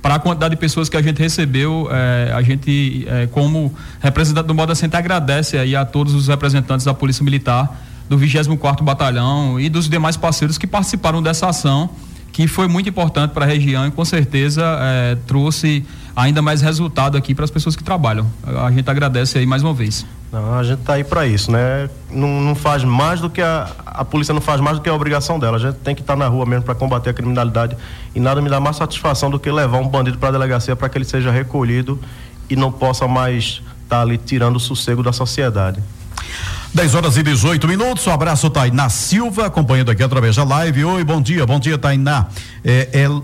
Para 0.00 0.16
a 0.16 0.18
quantidade 0.18 0.54
de 0.54 0.60
pessoas 0.60 0.88
que 0.88 0.96
a 0.96 1.02
gente 1.02 1.18
recebeu, 1.18 1.88
é, 1.90 2.32
a 2.32 2.42
gente, 2.42 3.06
como 3.32 3.74
representante 4.00 4.46
do 4.46 4.54
Moda 4.54 4.74
Center, 4.74 4.98
agradece 4.98 5.56
aí 5.56 5.74
a 5.74 5.84
todos 5.84 6.14
os 6.14 6.28
representantes 6.28 6.84
da 6.84 6.94
Polícia 6.94 7.24
Militar, 7.24 7.74
do 8.08 8.16
24 8.18 8.84
Batalhão 8.84 9.58
e 9.58 9.68
dos 9.68 9.88
demais 9.88 10.16
parceiros 10.16 10.58
que 10.58 10.66
participaram 10.66 11.22
dessa 11.22 11.48
ação, 11.48 11.90
que 12.32 12.46
foi 12.46 12.68
muito 12.68 12.88
importante 12.88 13.30
para 13.30 13.46
a 13.46 13.48
região 13.48 13.86
e 13.86 13.90
com 13.90 14.04
certeza 14.04 14.62
trouxe 15.26 15.84
ainda 16.16 16.40
mais 16.40 16.60
resultado 16.60 17.16
aqui 17.16 17.34
para 17.34 17.44
as 17.44 17.50
pessoas 17.50 17.74
que 17.74 17.82
trabalham. 17.82 18.26
A 18.64 18.70
gente 18.70 18.88
agradece 18.88 19.38
aí 19.38 19.46
mais 19.46 19.62
uma 19.62 19.74
vez. 19.74 20.06
Não, 20.32 20.58
a 20.58 20.62
gente 20.62 20.80
está 20.80 20.94
aí 20.94 21.04
para 21.04 21.26
isso, 21.26 21.50
né? 21.50 21.88
Não, 22.10 22.40
não, 22.40 22.54
faz 22.54 22.82
mais 22.82 23.20
do 23.20 23.30
que 23.30 23.40
a, 23.40 23.70
a 23.86 24.04
polícia 24.04 24.34
não 24.34 24.40
faz 24.40 24.60
mais 24.60 24.78
do 24.78 24.82
que 24.82 24.88
a 24.88 24.94
obrigação 24.94 25.38
dela. 25.38 25.56
A 25.56 25.60
gente 25.60 25.76
tem 25.76 25.94
que 25.94 26.00
estar 26.00 26.14
tá 26.14 26.18
na 26.18 26.26
rua 26.26 26.44
mesmo 26.44 26.64
para 26.64 26.74
combater 26.74 27.10
a 27.10 27.12
criminalidade 27.14 27.76
e 28.14 28.20
nada 28.20 28.40
me 28.40 28.48
dá 28.48 28.58
mais 28.58 28.76
satisfação 28.76 29.30
do 29.30 29.38
que 29.38 29.50
levar 29.50 29.78
um 29.78 29.88
bandido 29.88 30.18
para 30.18 30.30
a 30.30 30.32
delegacia 30.32 30.74
para 30.74 30.88
que 30.88 30.98
ele 30.98 31.04
seja 31.04 31.30
recolhido 31.30 32.00
e 32.48 32.56
não 32.56 32.70
possa 32.70 33.06
mais 33.06 33.44
estar 33.44 33.64
tá 33.88 34.00
ali 34.00 34.18
tirando 34.18 34.56
o 34.56 34.60
sossego 34.60 35.02
da 35.02 35.12
sociedade. 35.12 35.80
10 36.72 36.94
horas 36.96 37.16
e 37.16 37.22
18 37.22 37.68
minutos. 37.68 38.04
Um 38.06 38.12
abraço, 38.12 38.50
Tainá 38.50 38.88
Silva, 38.88 39.46
acompanhando 39.46 39.92
aqui 39.92 40.02
através 40.02 40.34
da 40.34 40.42
live. 40.42 40.84
Oi, 40.84 41.04
bom 41.04 41.22
dia, 41.22 41.46
bom 41.46 41.60
dia, 41.60 41.78
Tainá. 41.78 42.26
É, 42.64 42.88
El, 42.92 43.22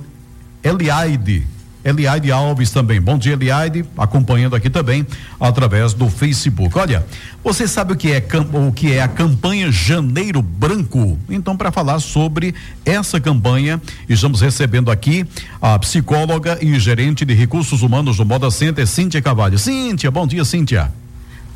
Eliaide 0.63 1.45
Eliade 1.85 2.31
Alves 2.31 2.71
também. 2.71 3.01
Bom 3.01 3.17
dia, 3.17 3.33
Eliade, 3.33 3.85
acompanhando 3.97 4.55
aqui 4.55 4.69
também 4.69 5.07
através 5.39 5.95
do 5.95 6.11
Facebook. 6.11 6.77
Olha, 6.79 7.07
você 7.43 7.67
sabe 7.67 7.95
o 7.95 7.97
que 7.97 8.13
é 8.13 8.23
o 8.53 8.73
que 8.73 8.93
é 8.93 9.03
a 9.03 9.09
campanha 9.09 9.73
Janeiro 9.73 10.43
Branco? 10.43 11.19
Então, 11.29 11.57
para 11.57 11.73
falar 11.73 12.01
sobre 12.01 12.55
essa 12.85 13.19
campanha, 13.19 13.81
estamos 14.09 14.41
recebendo 14.41 14.91
aqui 14.91 15.27
a 15.61 15.79
psicóloga 15.79 16.59
e 16.61 16.79
gerente 16.79 17.25
de 17.25 17.35
recursos 17.35 17.83
humanos 17.83 18.19
do 18.19 18.27
Moda 18.27 18.51
Center, 18.51 18.87
Cíntia 18.87 19.23
Cavalho. 19.23 19.59
Cíntia, 19.59 20.11
bom 20.11 20.27
dia, 20.27 20.45
Cíntia. 20.45 20.93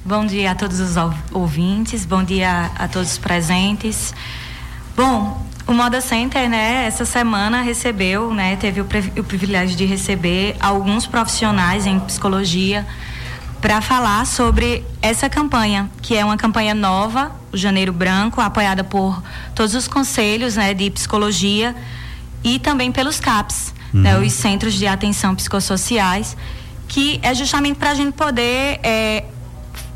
Bom 0.07 0.27
dia 0.27 0.51
a 0.51 0.55
todos 0.55 0.81
os 0.81 0.97
ouvintes, 1.33 2.05
bom 2.05 2.23
dia 2.23 2.71
a 2.77 2.89
todos 2.89 3.13
os 3.13 3.19
presentes. 3.19 4.13
Bom, 4.95 5.45
o 5.67 5.73
Moda 5.73 6.01
Center, 6.01 6.49
né, 6.49 6.87
essa 6.87 7.05
semana 7.05 7.63
recebeu, 7.63 8.33
né, 8.35 8.57
teve 8.57 8.81
o, 8.81 8.87
o 9.19 9.25
privilégio 9.25 9.77
de 9.77 9.85
receber 9.87 10.57
alguns 10.61 11.07
profissionais 11.07 11.87
em 11.87 11.99
psicologia 12.01 12.87
para 13.63 13.81
falar 13.81 14.27
sobre 14.27 14.85
essa 15.01 15.29
campanha, 15.29 15.91
que 16.03 16.15
é 16.15 16.23
uma 16.23 16.37
campanha 16.37 16.75
nova, 16.75 17.33
o 17.51 17.57
Janeiro 17.57 17.95
Branco, 17.95 18.43
apoiada 18.43 18.85
por 18.85 19.23
todos 19.55 19.75
os 19.75 19.89
conselhos, 19.89 20.57
né, 20.57 20.75
de 20.75 20.91
psicologia 20.91 21.75
e 22.43 22.59
também 22.59 22.93
pelos 22.93 23.19
CAPs, 23.19 23.73
né, 23.91 24.17
uhum. 24.17 24.21
né, 24.21 24.27
os 24.27 24.35
Centros 24.35 24.75
de 24.75 24.87
Atenção 24.87 25.35
Psicossociais, 25.35 26.37
que 26.87 27.19
é 27.23 27.35
justamente 27.35 27.79
para 27.79 27.93
a 27.93 27.95
gente 27.95 28.13
poder 28.13 28.81
é, 28.83 29.25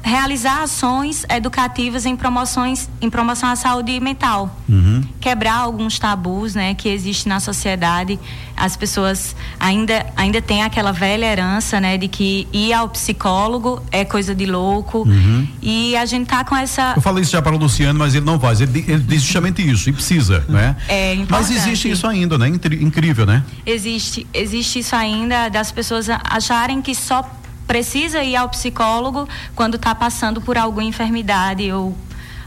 realizar 0.09 0.63
ações 0.63 1.25
educativas 1.29 2.07
em 2.07 2.17
promoções 2.17 2.89
em 3.01 3.11
promoção 3.11 3.49
à 3.49 3.57
saúde 3.57 4.01
mental. 4.01 4.57
Uhum. 4.69 5.03
quebrar 5.21 5.57
alguns 5.57 5.99
tabus 5.99 6.55
né 6.55 6.75
que 6.75 6.89
existem 6.89 7.31
na 7.31 7.41
sociedade. 7.41 8.19
As 8.57 8.77
pessoas 8.77 9.37
ainda 9.61 10.07
ainda 10.17 10.41
têm 10.43 10.63
aquela 10.63 10.93
velha 10.93 11.27
herança 11.27 11.81
né 11.81 11.97
de 11.99 12.09
que 12.09 12.49
ir 12.53 12.73
ao 12.73 12.89
psicólogo 12.89 13.83
é 13.93 14.05
coisa 14.05 14.35
de 14.35 14.47
louco. 14.47 15.07
Uhum. 15.07 15.47
e 15.63 15.97
a 15.97 16.07
gente 16.07 16.27
tá 16.27 16.45
com 16.45 16.57
essa 16.57 16.95
eu 16.97 17.03
falei 17.03 17.23
isso 17.23 17.33
já 17.33 17.43
para 17.43 17.55
o 17.55 17.59
Luciano 17.59 17.99
mas 17.99 18.15
ele 18.15 18.25
não 18.25 18.41
faz. 18.41 18.61
Ele, 18.61 18.85
ele 18.89 19.03
diz 19.03 19.23
justamente 19.23 19.69
isso 19.69 19.91
e 19.91 19.93
precisa 19.93 20.45
né? 20.49 20.77
É 20.89 21.15
importante. 21.15 21.31
mas 21.31 21.51
existe 21.51 21.91
isso 21.91 22.07
ainda 22.07 22.39
né? 22.39 22.49
Incrível 22.49 23.27
né? 23.27 23.45
Existe 23.67 24.27
existe 24.33 24.79
isso 24.79 24.97
ainda 24.97 25.49
das 25.49 25.71
pessoas 25.71 26.09
acharem 26.09 26.81
que 26.81 26.95
só 26.95 27.23
precisa 27.69 28.25
ir 28.25 28.35
ao 28.35 28.49
psicólogo 28.49 29.29
quando 29.55 29.77
está 29.77 29.95
passando 29.95 30.41
por 30.41 30.59
alguma 30.59 30.83
enfermidade 30.83 31.71
ou 31.71 31.95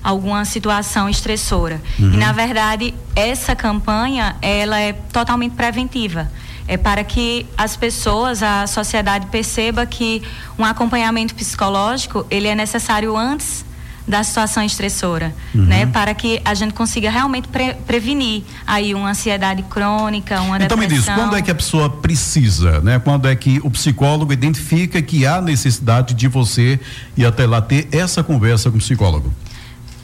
alguma 0.04 0.44
situação 0.44 1.08
estressora. 1.08 1.80
Uhum. 2.00 2.14
E 2.14 2.18
na 2.18 2.34
verdade, 2.34 2.94
essa 3.16 3.56
campanha, 3.56 4.36
ela 4.42 4.80
é 4.80 4.94
totalmente 4.94 5.54
preventiva. 5.54 6.30
É 6.68 6.76
para 6.76 7.04
que 7.04 7.46
as 7.58 7.78
pessoas, 7.78 8.42
a 8.42 8.66
sociedade 8.66 9.28
perceba 9.28 9.86
que 9.86 10.24
um 10.58 10.66
acompanhamento 10.66 11.36
psicológico, 11.36 12.26
ele 12.30 12.48
é 12.48 12.56
necessário 12.56 13.16
antes 13.16 13.64
da 14.12 14.24
situação 14.24 14.62
estressora, 14.62 15.34
uhum. 15.56 15.66
né? 15.66 15.86
Para 15.86 16.14
que 16.14 16.42
a 16.44 16.54
gente 16.54 16.74
consiga 16.74 17.10
realmente 17.10 17.48
pre 17.48 17.74
prevenir 17.88 18.44
aí 18.68 18.94
uma 18.94 19.10
ansiedade 19.10 19.64
crônica, 19.64 20.42
uma 20.42 20.58
então 20.58 20.78
depressão. 20.78 20.78
Então 20.78 20.78
me 20.78 20.88
diz, 20.88 21.06
quando 21.06 21.36
é 21.38 21.42
que 21.42 21.50
a 21.50 21.56
pessoa 21.56 21.90
precisa, 21.90 22.82
né? 22.82 23.00
Quando 23.00 23.28
é 23.28 23.36
que 23.36 23.60
o 23.64 23.72
psicólogo 23.72 24.34
identifica 24.34 25.02
que 25.02 25.26
há 25.26 25.42
necessidade 25.42 26.14
de 26.14 26.28
você 26.28 26.78
ir 27.16 27.26
até 27.26 27.48
lá 27.48 27.62
ter 27.62 27.88
essa 27.94 28.22
conversa 28.22 28.70
com 28.70 28.76
o 28.76 28.80
psicólogo? 28.80 29.34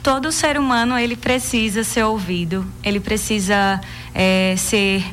Todo 0.02 0.32
ser 0.32 0.58
humano 0.58 0.98
ele 0.98 1.14
precisa 1.14 1.84
ser 1.84 2.04
ouvido, 2.04 2.64
ele 2.82 3.00
precisa 3.00 3.78
é, 4.14 4.54
ser 4.56 5.04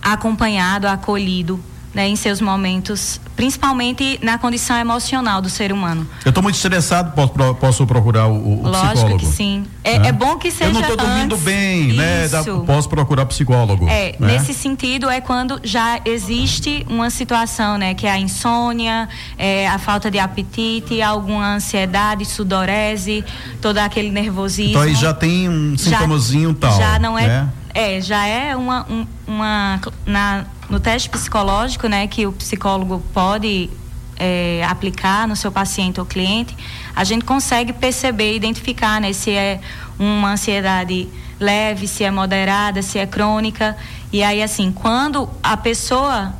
acompanhado, 0.00 0.88
acolhido 0.88 1.62
né, 1.94 2.08
em 2.08 2.16
seus 2.16 2.40
momentos, 2.40 3.20
principalmente 3.36 4.18
na 4.22 4.36
condição 4.36 4.76
emocional 4.76 5.40
do 5.40 5.48
ser 5.48 5.72
humano. 5.72 6.06
Eu 6.24 6.30
estou 6.30 6.42
muito 6.42 6.56
estressado, 6.56 7.12
posso, 7.12 7.54
posso 7.54 7.86
procurar 7.86 8.26
o, 8.26 8.60
o 8.60 8.62
Lógico 8.62 8.92
psicólogo? 8.92 9.18
que 9.18 9.26
sim. 9.26 9.64
É, 9.84 9.96
é. 9.96 10.06
é 10.08 10.12
bom 10.12 10.36
que 10.36 10.50
seja 10.50 10.70
Eu 10.70 10.72
não 10.72 10.80
estou 10.80 10.96
dormindo 10.96 11.34
antes, 11.34 11.44
bem, 11.44 11.92
né? 11.92 12.26
Da, 12.28 12.42
posso 12.42 12.88
procurar 12.88 13.26
psicólogo. 13.26 13.88
É, 13.88 14.16
né? 14.18 14.32
nesse 14.32 14.52
sentido 14.52 15.08
é 15.08 15.20
quando 15.20 15.60
já 15.62 16.00
existe 16.04 16.84
uma 16.88 17.10
situação, 17.10 17.78
né? 17.78 17.94
Que 17.94 18.06
é 18.06 18.10
a 18.10 18.18
insônia, 18.18 19.08
é, 19.38 19.68
a 19.68 19.78
falta 19.78 20.10
de 20.10 20.18
apetite, 20.18 21.00
alguma 21.00 21.54
ansiedade, 21.54 22.24
sudorese, 22.24 23.24
todo 23.60 23.78
aquele 23.78 24.10
nervosismo. 24.10 24.70
Então 24.70 24.82
aí 24.82 24.94
já 24.94 25.14
tem 25.14 25.48
um 25.48 25.78
sintomazinho 25.78 26.52
tal. 26.54 26.76
Já 26.76 26.98
não 26.98 27.18
é, 27.18 27.26
né? 27.26 27.48
é, 27.74 28.00
já 28.00 28.26
é 28.26 28.56
uma, 28.56 28.86
um, 28.88 29.06
uma 29.26 29.80
na, 30.06 30.44
no 30.68 30.80
teste 30.80 31.08
psicológico, 31.08 31.86
né, 31.88 32.06
que 32.06 32.26
o 32.26 32.32
psicólogo 32.32 33.02
pode 33.12 33.70
é, 34.16 34.64
aplicar 34.68 35.26
no 35.26 35.36
seu 35.36 35.50
paciente 35.50 36.00
ou 36.00 36.06
cliente, 36.06 36.56
a 36.94 37.04
gente 37.04 37.24
consegue 37.24 37.72
perceber, 37.72 38.34
identificar, 38.34 39.00
né, 39.00 39.12
se 39.12 39.30
é 39.30 39.60
uma 39.98 40.32
ansiedade 40.32 41.08
leve, 41.38 41.86
se 41.86 42.04
é 42.04 42.10
moderada, 42.10 42.82
se 42.82 42.98
é 42.98 43.06
crônica. 43.06 43.76
E 44.12 44.22
aí, 44.22 44.42
assim, 44.42 44.72
quando 44.72 45.28
a 45.42 45.56
pessoa 45.56 46.32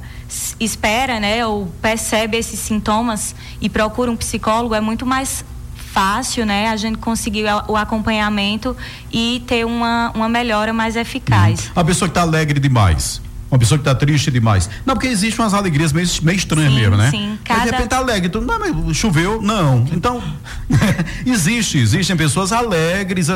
espera, 0.59 1.21
né, 1.21 1.47
ou 1.47 1.67
percebe 1.81 2.37
esses 2.37 2.59
sintomas 2.59 3.35
e 3.61 3.69
procura 3.69 4.11
um 4.11 4.17
psicólogo, 4.17 4.75
é 4.75 4.81
muito 4.81 5.05
mais 5.05 5.45
fácil, 5.77 6.45
né, 6.45 6.69
a 6.69 6.77
gente 6.77 6.99
conseguir 6.99 7.45
o 7.69 7.77
acompanhamento 7.77 8.77
e 9.13 9.45
ter 9.47 9.65
uma, 9.65 10.11
uma 10.15 10.29
melhora 10.29 10.73
mais 10.73 10.97
eficaz. 10.97 11.67
Uhum. 11.67 11.73
A 11.77 11.85
pessoa 11.85 12.09
que 12.09 12.11
está 12.11 12.23
alegre 12.23 12.59
demais, 12.59 13.23
Uma 13.51 13.59
pessoa 13.59 13.79
que 13.79 13.83
está 13.83 13.95
triste 13.95 14.31
demais. 14.31 14.69
Não, 14.85 14.95
porque 14.95 15.07
existem 15.07 15.45
umas 15.45 15.55
alegrias 15.55 15.93
meio, 15.93 16.09
meio 16.23 16.37
estranhas 16.37 16.73
sim, 16.73 16.81
mesmo, 16.81 16.97
né? 16.97 17.11
Sim, 17.11 17.39
cada... 17.45 17.65
De 17.65 17.71
repente 17.71 17.89
tá 17.89 17.99
alegre. 17.99 18.29
Tu, 18.29 18.41
não, 18.41 18.59
mas 18.59 18.97
choveu. 18.97 19.41
Não. 19.41 19.87
Então, 19.93 20.23
existe, 21.25 21.79
existem 21.79 22.17
pessoas 22.17 22.53
alegres. 22.53 23.29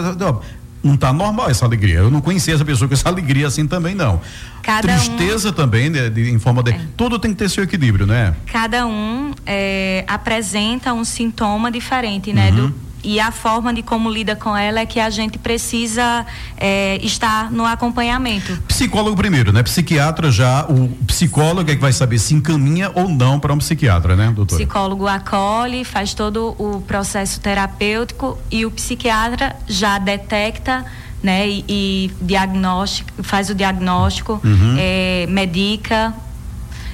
Não 0.83 0.95
está 0.95 1.13
normal 1.13 1.51
essa 1.51 1.65
alegria. 1.65 1.97
Eu 1.97 2.11
não 2.11 2.21
conhecia 2.21 2.55
essa 2.55 2.65
pessoa 2.65 2.89
com 2.89 2.95
essa 2.95 3.09
alegria 3.09 3.47
assim 3.47 3.67
também, 3.67 3.95
não. 3.95 4.21
Cada 4.63 4.89
Tristeza 4.89 5.51
um... 5.51 5.53
também, 5.53 5.91
né, 5.91 6.09
de, 6.09 6.31
em 6.31 6.39
forma 6.39 6.63
de. 6.63 6.73
É. 6.73 6.81
Tudo 6.97 7.19
tem 7.19 7.33
que 7.33 7.37
ter 7.37 7.49
seu 7.49 7.65
equilíbrio, 7.65 8.07
né? 8.07 8.35
Cada 8.47 8.87
um 8.87 9.33
é, 9.47 10.05
apresenta 10.07 10.93
um 10.93 11.05
sintoma 11.05 11.71
diferente, 11.71 12.33
né? 12.33 12.51
Uhum. 12.51 12.69
Do 12.69 12.88
e 13.03 13.21
a 13.21 13.31
forma 13.31 13.73
de 13.73 13.83
como 13.83 14.11
lida 14.11 14.35
com 14.35 14.57
ela 14.57 14.81
é 14.81 14.87
que 14.87 14.99
a 14.99 15.11
gente 15.11 15.39
precisa 15.39 16.27
é, 16.57 16.99
estar 17.03 17.51
no 17.51 17.65
acompanhamento. 17.65 18.57
Psicólogo 18.67 19.17
primeiro, 19.17 19.53
né? 19.53 19.63
Psiquiatra 19.63 20.31
já, 20.31 20.65
o 20.65 20.89
psicólogo 21.07 21.71
é 21.71 21.75
que 21.75 21.81
vai 21.81 21.93
saber 21.93 22.19
se 22.19 22.35
encaminha 22.35 22.91
ou 22.95 23.09
não 23.09 23.39
para 23.39 23.53
um 23.53 23.59
psiquiatra, 23.59 24.17
né, 24.17 24.33
doutor? 24.35 24.57
Psicólogo 24.57 25.07
acolhe, 25.07 25.85
faz 25.85 26.15
todo 26.15 26.55
o 26.59 26.81
processo 26.83 27.41
terapêutico 27.41 28.39
e 28.51 28.67
o 28.67 28.71
psiquiatra 28.71 29.57
já 29.67 29.99
detecta 29.99 30.85
né, 31.23 31.49
e, 31.49 31.65
e 31.69 32.11
diagnóstico, 32.21 33.23
faz 33.23 33.51
o 33.51 33.55
diagnóstico, 33.55 34.41
uhum. 34.45 34.77
é, 34.79 35.27
medica 35.29 36.15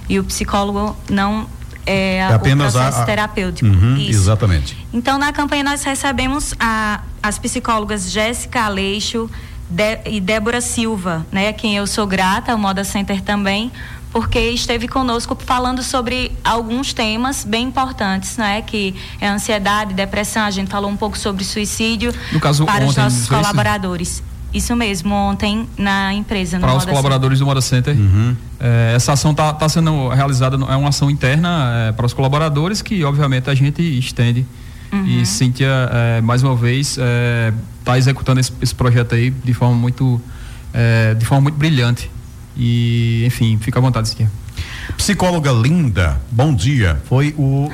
e 0.08 0.18
o 0.18 0.24
psicólogo 0.24 0.96
não 1.08 1.46
é, 1.86 2.16
é 2.16 2.24
apenas 2.24 2.74
o 2.74 2.78
processo 2.78 3.00
a, 3.00 3.04
terapêutico. 3.04 3.70
Uhum, 3.70 3.96
exatamente. 3.98 4.76
Então, 4.92 5.18
na 5.18 5.32
campanha 5.32 5.64
nós 5.64 5.82
recebemos 5.82 6.54
a, 6.58 7.00
as 7.22 7.38
psicólogas 7.38 8.10
Jéssica 8.10 8.62
Aleixo 8.62 9.30
de, 9.68 9.98
e 10.06 10.20
Débora 10.20 10.60
Silva, 10.60 11.26
né, 11.32 11.52
quem 11.52 11.76
eu 11.76 11.86
sou 11.86 12.06
grata, 12.06 12.54
o 12.54 12.58
Moda 12.58 12.84
Center 12.84 13.20
também, 13.20 13.72
porque 14.12 14.38
esteve 14.50 14.86
conosco 14.86 15.36
falando 15.44 15.82
sobre 15.82 16.30
alguns 16.44 16.92
temas 16.92 17.44
bem 17.44 17.66
importantes, 17.66 18.36
né, 18.36 18.62
que 18.62 18.94
é 19.20 19.26
ansiedade, 19.26 19.94
depressão, 19.94 20.44
a 20.44 20.50
gente 20.50 20.70
falou 20.70 20.90
um 20.90 20.96
pouco 20.96 21.18
sobre 21.18 21.44
suicídio 21.44 22.14
no 22.32 22.38
caso, 22.38 22.64
para 22.64 22.84
ontem, 22.84 22.88
os 22.88 22.96
nossos 22.96 23.28
colaboradores. 23.28 24.22
Isso 24.54 24.76
mesmo, 24.76 25.12
ontem 25.12 25.68
na 25.76 26.14
empresa. 26.14 26.60
Para 26.60 26.76
os 26.76 26.84
colaboradores 26.84 27.38
Center. 27.38 27.44
do 27.44 27.46
Moda 27.46 27.60
Center. 27.60 27.96
Uhum. 27.96 28.36
É, 28.60 28.92
essa 28.94 29.12
ação 29.12 29.32
está 29.32 29.52
tá 29.52 29.68
sendo 29.68 30.08
realizada, 30.10 30.56
é 30.56 30.76
uma 30.76 30.90
ação 30.90 31.10
interna 31.10 31.88
é, 31.88 31.92
para 31.92 32.06
os 32.06 32.14
colaboradores 32.14 32.80
que, 32.80 33.02
obviamente, 33.02 33.50
a 33.50 33.54
gente 33.54 33.82
estende. 33.82 34.46
Uhum. 34.92 35.06
E 35.06 35.26
Cíntia, 35.26 35.90
é, 35.90 36.20
mais 36.20 36.44
uma 36.44 36.54
vez, 36.54 36.90
está 36.90 37.96
é, 37.96 37.98
executando 37.98 38.38
esse, 38.38 38.52
esse, 38.62 38.72
projeto 38.72 39.16
aí 39.16 39.30
de 39.30 39.52
forma 39.52 39.74
muito, 39.74 40.22
é, 40.72 41.14
de 41.14 41.24
forma 41.24 41.42
muito 41.42 41.56
brilhante. 41.56 42.08
E, 42.56 43.24
enfim, 43.26 43.58
fica 43.60 43.80
à 43.80 43.82
vontade, 43.82 44.08
Cíntia. 44.08 44.30
Psicóloga 44.96 45.50
linda, 45.50 46.20
bom 46.30 46.54
dia. 46.54 47.02
Foi 47.06 47.34
o, 47.36 47.72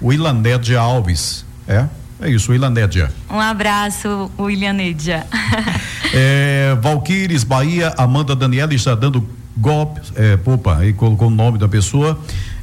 o 0.00 0.12
Ilaned 0.12 0.74
Alves, 0.74 1.46
é? 1.68 1.86
É 2.20 2.28
isso, 2.28 2.50
Willianédia. 2.50 3.12
Um 3.30 3.40
abraço, 3.40 4.30
Willianédia. 4.38 5.26
é, 6.12 6.76
Valquires, 6.80 7.44
Bahia, 7.44 7.94
Amanda 7.96 8.34
Daniela 8.34 8.74
está 8.74 8.94
dando 8.94 9.26
golpes, 9.56 10.12
é, 10.16 10.38
opa, 10.44 10.78
aí 10.78 10.92
colocou 10.92 11.28
o 11.28 11.30
nome 11.30 11.58
da 11.58 11.68
pessoa. 11.68 12.18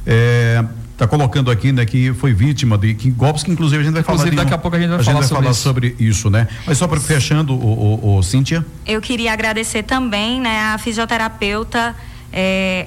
É, 0.06 0.62
tá 0.96 1.06
colocando 1.06 1.50
aqui, 1.50 1.72
né, 1.72 1.84
que 1.84 2.12
foi 2.14 2.32
vítima 2.32 2.78
de 2.78 2.94
que, 2.94 3.10
golpes 3.10 3.42
que 3.42 3.50
inclusive 3.50 3.82
a 3.82 3.84
gente 3.84 3.92
vai 3.92 4.02
inclusive, 4.02 4.30
falar. 4.30 4.44
daqui 4.44 4.54
a 4.54 4.58
pouco 4.58 4.76
a 4.76 4.80
gente 4.80 4.90
vai, 4.90 5.00
a 5.00 5.04
falar, 5.04 5.22
gente 5.22 5.28
vai 5.28 5.28
sobre, 5.28 5.42
falar 5.42 5.52
isso. 5.52 5.62
sobre, 5.62 5.96
isso. 5.98 6.30
né? 6.30 6.48
Mas 6.66 6.78
só 6.78 6.88
para 6.88 7.00
fechando, 7.00 7.54
o, 7.54 7.56
o, 7.56 8.16
o, 8.16 8.22
Cíntia. 8.22 8.64
Eu 8.86 9.00
queria 9.00 9.32
agradecer 9.32 9.82
também, 9.82 10.40
né, 10.40 10.60
a 10.60 10.78
fisioterapeuta 10.78 11.94
é, 12.32 12.86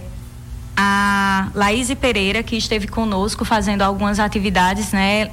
a 0.76 1.50
Laís 1.54 1.94
Pereira 1.96 2.42
que 2.42 2.56
esteve 2.56 2.88
conosco 2.88 3.44
fazendo 3.46 3.82
algumas 3.82 4.20
atividades, 4.20 4.92
né, 4.92 5.30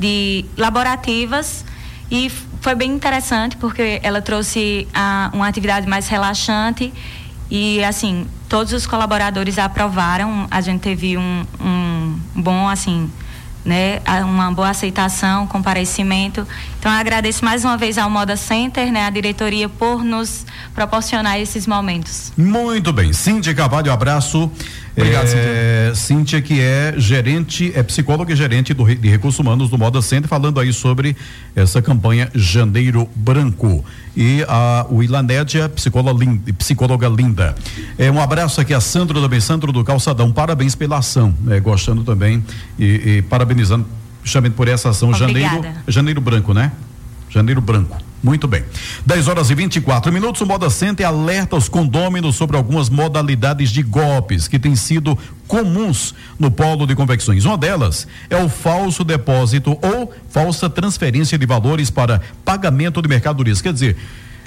de 0.00 0.46
laborativas 0.56 1.64
e 2.10 2.32
foi 2.60 2.74
bem 2.74 2.90
interessante 2.90 3.56
porque 3.56 4.00
ela 4.02 4.20
trouxe 4.20 4.88
a, 4.92 5.30
uma 5.32 5.46
atividade 5.46 5.86
mais 5.86 6.08
relaxante 6.08 6.92
e 7.50 7.84
assim 7.84 8.26
todos 8.48 8.72
os 8.72 8.86
colaboradores 8.86 9.58
aprovaram 9.58 10.48
a 10.50 10.60
gente 10.60 10.80
teve 10.80 11.18
um, 11.18 11.44
um 11.60 12.18
bom 12.34 12.68
assim 12.68 13.10
né, 13.64 14.00
uma 14.24 14.50
boa 14.50 14.70
aceitação, 14.70 15.46
comparecimento. 15.46 16.46
Então 16.78 16.90
agradeço 16.90 17.44
mais 17.44 17.64
uma 17.64 17.76
vez 17.76 17.98
ao 17.98 18.08
Moda 18.08 18.36
Center, 18.36 18.90
né, 18.90 19.04
a 19.04 19.10
diretoria 19.10 19.68
por 19.68 20.02
nos 20.02 20.46
proporcionar 20.74 21.38
esses 21.38 21.66
momentos. 21.66 22.32
Muito 22.36 22.92
bem, 22.92 23.12
Cíntia 23.12 23.54
Cavalho, 23.54 23.92
abraço. 23.92 24.50
Obrigado, 24.96 25.26
é, 25.26 25.92
Cíntia. 25.94 25.94
Cíntia, 25.94 26.42
que 26.42 26.60
é 26.60 26.94
gerente, 26.96 27.72
é 27.74 27.82
psicóloga 27.82 28.32
e 28.32 28.36
gerente 28.36 28.74
do, 28.74 28.84
de 28.84 29.08
recursos 29.08 29.38
humanos 29.38 29.70
do 29.70 29.78
Moda 29.78 30.02
Center, 30.02 30.28
falando 30.28 30.58
aí 30.58 30.72
sobre 30.72 31.16
essa 31.54 31.80
campanha 31.80 32.28
Janeiro 32.34 33.08
Branco. 33.14 33.84
E 34.16 34.44
a 34.48 34.86
o 34.90 35.02
Ilanédia, 35.02 35.68
psicóloga 35.68 36.24
linda, 36.24 36.52
psicóloga 36.54 37.08
linda. 37.08 37.54
É, 37.96 38.10
um 38.10 38.20
abraço 38.20 38.60
aqui 38.60 38.74
a 38.74 38.80
Sandro 38.80 39.20
também, 39.20 39.40
Sandro 39.40 39.72
do 39.72 39.84
Calçadão. 39.84 40.32
Parabéns 40.32 40.74
pela 40.74 40.98
ação. 40.98 41.34
É, 41.48 41.60
gostando 41.60 42.02
também 42.02 42.44
e, 42.78 42.84
e 43.18 43.22
parabenizando 43.22 43.86
justamente 44.22 44.54
por 44.54 44.68
essa 44.68 44.90
ação 44.90 45.10
Obrigada. 45.10 45.44
Janeiro, 45.44 45.78
Janeiro 45.86 46.20
Branco, 46.20 46.52
né? 46.52 46.72
Janeiro 47.30 47.60
Branco. 47.60 48.09
Muito 48.22 48.46
bem. 48.46 48.62
10 49.06 49.28
horas 49.28 49.50
e 49.50 49.54
24 49.54 50.12
minutos. 50.12 50.40
O 50.42 50.46
Moda 50.46 50.68
Center 50.68 51.06
alerta 51.06 51.56
os 51.56 51.68
condôminos 51.68 52.36
sobre 52.36 52.56
algumas 52.56 52.90
modalidades 52.90 53.70
de 53.70 53.82
golpes 53.82 54.46
que 54.46 54.58
têm 54.58 54.76
sido 54.76 55.18
comuns 55.48 56.14
no 56.38 56.50
polo 56.50 56.86
de 56.86 56.94
convecções. 56.94 57.44
Uma 57.44 57.56
delas 57.56 58.06
é 58.28 58.36
o 58.36 58.48
falso 58.48 59.04
depósito 59.04 59.78
ou 59.82 60.12
falsa 60.28 60.68
transferência 60.68 61.38
de 61.38 61.46
valores 61.46 61.90
para 61.90 62.20
pagamento 62.44 63.00
de 63.00 63.08
mercadorias. 63.08 63.62
Quer 63.62 63.72
dizer, 63.72 63.96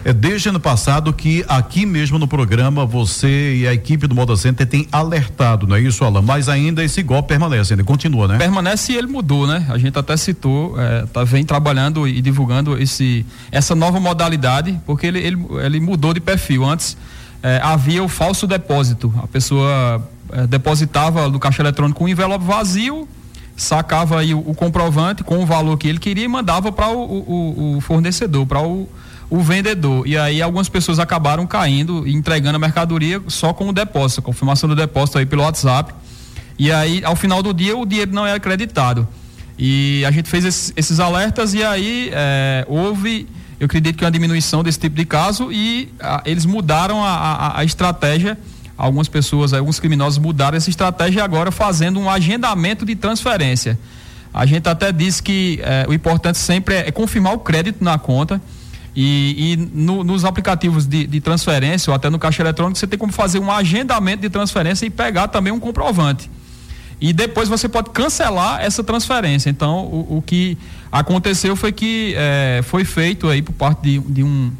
é 0.05 0.13
desde 0.13 0.49
ano 0.49 0.59
passado 0.59 1.13
que 1.13 1.45
aqui 1.47 1.85
mesmo 1.85 2.19
no 2.19 2.27
programa 2.27 2.85
você 2.85 3.55
e 3.55 3.67
a 3.67 3.73
equipe 3.73 4.07
do 4.07 4.15
Moda 4.15 4.35
Center 4.35 4.67
tem 4.67 4.87
alertado, 4.91 5.65
não 5.65 5.75
é 5.75 5.81
isso, 5.81 6.03
Alan? 6.03 6.21
Mas 6.21 6.49
ainda 6.49 6.83
esse 6.83 7.01
golpe 7.01 7.29
permanece, 7.29 7.73
ainda 7.73 7.83
continua, 7.83 8.27
né? 8.27 8.37
Permanece 8.37 8.93
e 8.93 8.97
ele 8.97 9.07
mudou, 9.07 9.47
né? 9.47 9.65
A 9.69 9.77
gente 9.77 9.97
até 9.97 10.15
citou, 10.17 10.79
é, 10.79 11.05
tá, 11.05 11.23
vem 11.23 11.43
trabalhando 11.43 12.07
e 12.07 12.21
divulgando 12.21 12.77
esse, 12.77 13.25
essa 13.51 13.73
nova 13.73 13.99
modalidade, 13.99 14.79
porque 14.85 15.07
ele, 15.07 15.19
ele, 15.19 15.37
ele 15.63 15.79
mudou 15.79 16.13
de 16.13 16.19
perfil. 16.19 16.65
Antes 16.65 16.97
é, 17.41 17.59
havia 17.61 18.03
o 18.03 18.07
falso 18.07 18.47
depósito. 18.47 19.13
A 19.21 19.27
pessoa 19.27 20.01
é, 20.31 20.47
depositava 20.47 21.29
no 21.29 21.39
caixa 21.39 21.61
eletrônico 21.61 22.03
um 22.03 22.07
envelope 22.07 22.45
vazio, 22.45 23.07
sacava 23.55 24.19
aí 24.19 24.33
o, 24.33 24.39
o 24.39 24.55
comprovante 24.55 25.23
com 25.23 25.41
o 25.41 25.45
valor 25.45 25.77
que 25.77 25.87
ele 25.87 25.99
queria 25.99 26.25
e 26.25 26.27
mandava 26.27 26.71
para 26.71 26.89
o, 26.89 27.01
o, 27.01 27.77
o 27.77 27.81
fornecedor, 27.81 28.45
para 28.45 28.61
o 29.33 29.41
vendedor. 29.41 30.07
E 30.07 30.17
aí 30.17 30.41
algumas 30.41 30.69
pessoas 30.69 30.99
acabaram 30.99 31.47
caindo 31.47 32.07
e 32.07 32.13
entregando 32.13 32.55
a 32.55 32.59
mercadoria 32.59 33.21
só 33.27 33.53
com 33.53 33.69
o 33.69 33.73
depósito, 33.73 34.21
confirmação 34.21 34.69
do 34.69 34.75
depósito 34.75 35.17
aí 35.17 35.25
pelo 35.25 35.41
WhatsApp. 35.43 35.93
E 36.57 36.71
aí, 36.71 37.03
ao 37.03 37.15
final 37.15 37.41
do 37.41 37.51
dia, 37.51 37.75
o 37.75 37.85
dinheiro 37.85 38.13
não 38.13 38.27
é 38.27 38.33
acreditado. 38.33 39.07
E 39.57 40.03
a 40.05 40.11
gente 40.11 40.29
fez 40.29 40.45
esses, 40.45 40.73
esses 40.75 40.99
alertas 40.99 41.53
e 41.53 41.63
aí 41.63 42.11
é, 42.13 42.65
houve, 42.67 43.27
eu 43.59 43.65
acredito 43.65 43.97
que 43.97 44.05
uma 44.05 44.11
diminuição 44.11 44.63
desse 44.63 44.79
tipo 44.79 44.95
de 44.95 45.05
caso 45.05 45.51
e 45.51 45.91
a, 45.99 46.21
eles 46.25 46.45
mudaram 46.45 47.03
a, 47.03 47.09
a, 47.09 47.59
a 47.59 47.63
estratégia 47.63 48.37
algumas 48.83 49.07
pessoas, 49.07 49.53
alguns 49.53 49.79
criminosos 49.79 50.19
mudaram 50.19 50.57
essa 50.57 50.69
estratégia 50.69 51.23
agora 51.23 51.51
fazendo 51.51 51.99
um 51.99 52.09
agendamento 52.09 52.85
de 52.85 52.95
transferência. 52.95 53.79
A 54.33 54.45
gente 54.45 54.67
até 54.67 54.91
disse 54.91 55.23
que 55.23 55.59
é, 55.63 55.85
o 55.87 55.93
importante 55.93 56.37
sempre 56.37 56.75
é, 56.75 56.91
confirmar 56.91 57.33
o 57.33 57.39
crédito 57.39 57.83
na 57.83 57.97
conta 57.97 58.41
e, 58.95 59.53
e 59.53 59.55
no, 59.73 60.03
nos 60.03 60.25
aplicativos 60.25 60.85
de, 60.85 61.07
de, 61.07 61.21
transferência 61.21 61.91
ou 61.91 61.95
até 61.95 62.09
no 62.09 62.19
caixa 62.19 62.41
eletrônico, 62.41 62.77
você 62.77 62.85
tem 62.85 62.99
como 62.99 63.13
fazer 63.13 63.39
um 63.39 63.49
agendamento 63.49 64.21
de 64.21 64.29
transferência 64.29 64.85
e 64.85 64.89
pegar 64.89 65.29
também 65.29 65.53
um 65.53 65.59
comprovante. 65.59 66.29
E 66.99 67.13
depois 67.13 67.47
você 67.47 67.69
pode 67.69 67.89
cancelar 67.91 68.61
essa 68.61 68.83
transferência. 68.83 69.49
Então, 69.49 69.85
o, 69.85 70.17
o 70.17 70.21
que 70.21 70.57
aconteceu 70.91 71.55
foi 71.55 71.71
que 71.71 72.13
é, 72.17 72.61
foi 72.63 72.83
feito 72.83 73.29
aí 73.29 73.41
por 73.41 73.53
parte 73.53 73.81
de, 73.81 73.99
de 73.99 74.23
um 74.23 74.51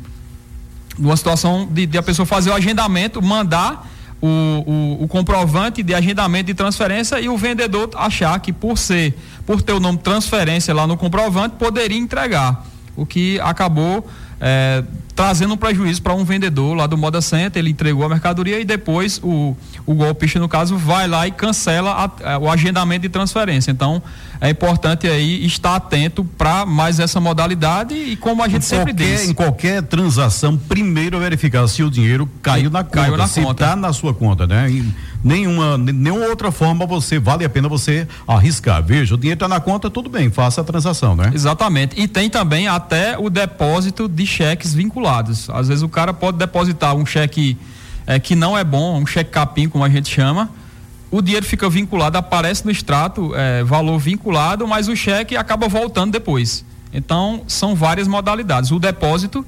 de 0.98 1.06
uma 1.08 1.18
situação 1.18 1.68
de, 1.72 1.88
de, 1.88 1.98
a 1.98 2.04
pessoa 2.04 2.24
fazer 2.24 2.52
o 2.52 2.54
agendamento, 2.54 3.20
mandar 3.20 3.90
o, 4.26 4.28
o, 4.30 5.04
o, 5.04 5.08
comprovante 5.10 5.84
de 5.84 5.94
agendamento 5.94 6.46
de 6.46 6.54
transferência 6.54 7.20
e 7.20 7.28
o 7.28 7.36
vendedor 7.38 7.90
achar 7.94 8.40
que 8.40 8.54
por 8.54 8.78
ser, 8.78 9.14
por 9.46 9.62
ter 9.62 9.74
o 9.74 9.82
nome 9.82 9.98
transferência 9.98 10.74
lá 10.74 10.88
no 10.88 10.96
comprovante, 10.96 11.58
poderia 11.60 11.98
entregar 11.98 12.66
o 12.96 13.06
que 13.06 13.38
acabou 13.42 14.08
é, 14.40 14.84
trazendo 15.16 15.54
um 15.54 15.58
prejuízo 15.58 16.02
para 16.02 16.14
um 16.14 16.24
vendedor 16.24 16.76
lá 16.76 16.88
do 16.88 16.98
Moda 16.98 17.22
Center, 17.22 17.60
ele 17.60 17.70
entregou 17.70 18.06
a 18.06 18.10
mercadoria 18.10 18.60
e 18.60 18.66
depois 18.66 19.20
o, 19.24 19.56
o 19.86 19.94
golpista, 19.94 20.40
no 20.40 20.50
caso, 20.50 20.78
vai 20.78 21.08
lá 21.08 21.28
e 21.28 21.32
cancela 21.32 21.92
a, 21.92 22.34
a, 22.34 22.38
o 22.40 22.50
agendamento 22.50 23.04
de 23.04 23.10
transferência. 23.10 23.72
Então, 23.72 24.02
é 24.42 24.50
importante 24.50 25.08
aí 25.08 25.46
estar 25.46 25.76
atento 25.76 26.24
para 26.24 26.66
mais 26.66 27.00
essa 27.00 27.20
modalidade 27.20 27.94
e 27.94 28.16
como 28.16 28.44
a 28.44 28.48
gente 28.48 28.64
em 28.64 28.66
sempre 28.66 28.94
qualquer, 28.94 29.18
diz. 29.18 29.30
Em 29.30 29.34
qualquer 29.34 29.84
transação, 29.84 30.58
primeiro 30.58 31.20
verificar 31.20 31.68
se 31.68 31.84
o 31.84 31.90
dinheiro 31.90 32.30
caiu 32.42 32.70
na 32.70 32.84
conta, 32.84 32.96
caiu 32.96 33.18
na 33.18 33.28
se 33.28 33.40
está 33.40 33.76
na 33.76 33.94
sua 33.94 34.14
conta, 34.14 34.46
né? 34.48 34.70
E 34.70 34.94
nenhuma, 35.24 35.78
nenhuma 35.78 36.26
outra 36.26 36.52
forma 36.52 36.86
você 36.86 37.18
vale 37.18 37.46
a 37.46 37.50
pena 37.50 37.70
você 37.70 38.08
arriscar. 38.28 38.84
Veja, 38.84 39.16
o 39.16 39.18
dinheiro 39.18 39.38
está 39.38 39.48
na 39.48 39.60
conta, 39.60 39.90
tudo 39.90 40.10
bem, 40.10 40.30
faça 40.30 40.62
a 40.62 40.64
transação, 40.64 41.16
né? 41.16 41.32
Exatamente. 41.34 42.00
E 42.00 42.08
tem 42.08 42.30
também 42.30 42.68
até 42.68 43.18
o 43.18 43.30
depósito 43.30 44.08
de 44.08 44.26
cheques 44.26 44.74
vinculados. 44.74 45.50
Às 45.50 45.70
vezes 45.70 45.84
o 45.84 45.90
cara 45.90 46.14
pode 46.14 46.38
depositar 46.38 46.96
um 46.96 47.06
cheque 47.06 47.58
é, 48.06 48.20
que 48.20 48.36
não 48.36 48.58
é 48.58 48.64
bom, 48.64 49.00
um 49.00 49.06
cheque 49.06 49.32
capim, 49.32 49.70
como 49.70 49.84
a 49.84 49.90
gente 49.90 50.14
chama. 50.14 50.50
O 51.10 51.22
dinheiro 51.22 51.46
fica 51.46 51.70
vinculado, 51.70 52.18
aparece 52.18 52.66
no 52.66 52.72
extrato, 52.72 53.34
é, 53.36 53.64
valor 53.64 54.00
vinculado, 54.00 54.68
mas 54.68 54.88
o 54.88 54.96
cheque 54.96 55.38
acaba 55.38 55.68
voltando 55.68 56.12
depois. 56.12 56.66
Então, 56.92 57.44
são 57.48 57.76
várias 57.76 58.08
modalidades. 58.08 58.72
O 58.72 58.80
depósito 58.80 59.46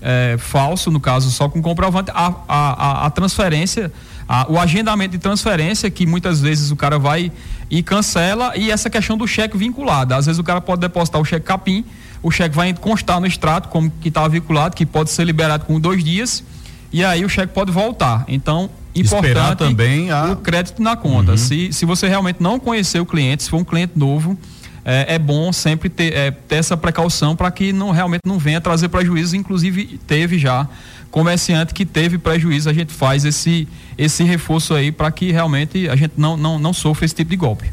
é, 0.00 0.36
falso, 0.38 0.90
no 0.90 1.00
caso, 1.00 1.30
só 1.30 1.48
com 1.48 1.60
comprovante, 1.60 2.10
a, 2.14 2.32
a, 2.48 3.06
a 3.06 3.10
transferência, 3.10 3.92
a, 4.28 4.46
o 4.50 4.58
agendamento 4.58 5.12
de 5.12 5.18
transferência, 5.18 5.90
que 5.90 6.06
muitas 6.06 6.40
vezes 6.40 6.70
o 6.70 6.76
cara 6.76 6.98
vai 6.98 7.32
e 7.70 7.82
cancela, 7.82 8.52
e 8.56 8.70
essa 8.70 8.90
questão 8.90 9.16
do 9.16 9.26
cheque 9.26 9.56
vinculado. 9.56 10.14
Às 10.14 10.26
vezes 10.26 10.38
o 10.38 10.44
cara 10.44 10.60
pode 10.60 10.80
depositar 10.80 11.20
o 11.20 11.24
cheque 11.24 11.46
capim, 11.46 11.84
o 12.22 12.30
cheque 12.30 12.54
vai 12.54 12.72
constar 12.74 13.20
no 13.20 13.26
extrato 13.26 13.68
como 13.68 13.90
que 13.90 14.08
estava 14.08 14.28
vinculado, 14.28 14.76
que 14.76 14.84
pode 14.84 15.10
ser 15.10 15.24
liberado 15.24 15.64
com 15.64 15.80
dois 15.80 16.04
dias, 16.04 16.44
e 16.92 17.04
aí 17.04 17.24
o 17.24 17.28
cheque 17.28 17.52
pode 17.52 17.72
voltar. 17.72 18.24
Então, 18.28 18.70
Esperar 18.94 19.52
importante 19.52 19.58
também 19.58 20.10
a... 20.10 20.32
o 20.32 20.36
crédito 20.36 20.82
na 20.82 20.96
conta. 20.96 21.32
Uhum. 21.32 21.36
Se, 21.36 21.72
se 21.72 21.84
você 21.84 22.08
realmente 22.08 22.42
não 22.42 22.58
conhecer 22.58 23.00
o 23.00 23.06
cliente, 23.06 23.44
se 23.44 23.50
for 23.50 23.58
um 23.58 23.64
cliente 23.64 23.92
novo, 23.96 24.36
é, 24.84 25.14
é 25.14 25.18
bom 25.18 25.52
sempre 25.52 25.88
ter, 25.88 26.14
é, 26.14 26.30
ter 26.30 26.56
essa 26.56 26.76
precaução 26.76 27.34
para 27.36 27.50
que 27.50 27.72
não 27.72 27.90
realmente 27.90 28.22
não 28.24 28.38
venha 28.38 28.60
trazer 28.60 28.88
prejuízo. 28.88 29.36
Inclusive, 29.36 30.00
teve 30.06 30.38
já 30.38 30.68
comerciante 31.10 31.74
que 31.74 31.84
teve 31.84 32.18
prejuízo. 32.18 32.68
A 32.68 32.72
gente 32.72 32.92
faz 32.92 33.24
esse, 33.24 33.68
esse 33.96 34.24
reforço 34.24 34.74
aí 34.74 34.92
para 34.92 35.10
que 35.10 35.32
realmente 35.32 35.88
a 35.88 35.96
gente 35.96 36.14
não, 36.16 36.36
não, 36.36 36.58
não 36.58 36.72
sofra 36.72 37.04
esse 37.04 37.14
tipo 37.14 37.30
de 37.30 37.36
golpe. 37.36 37.70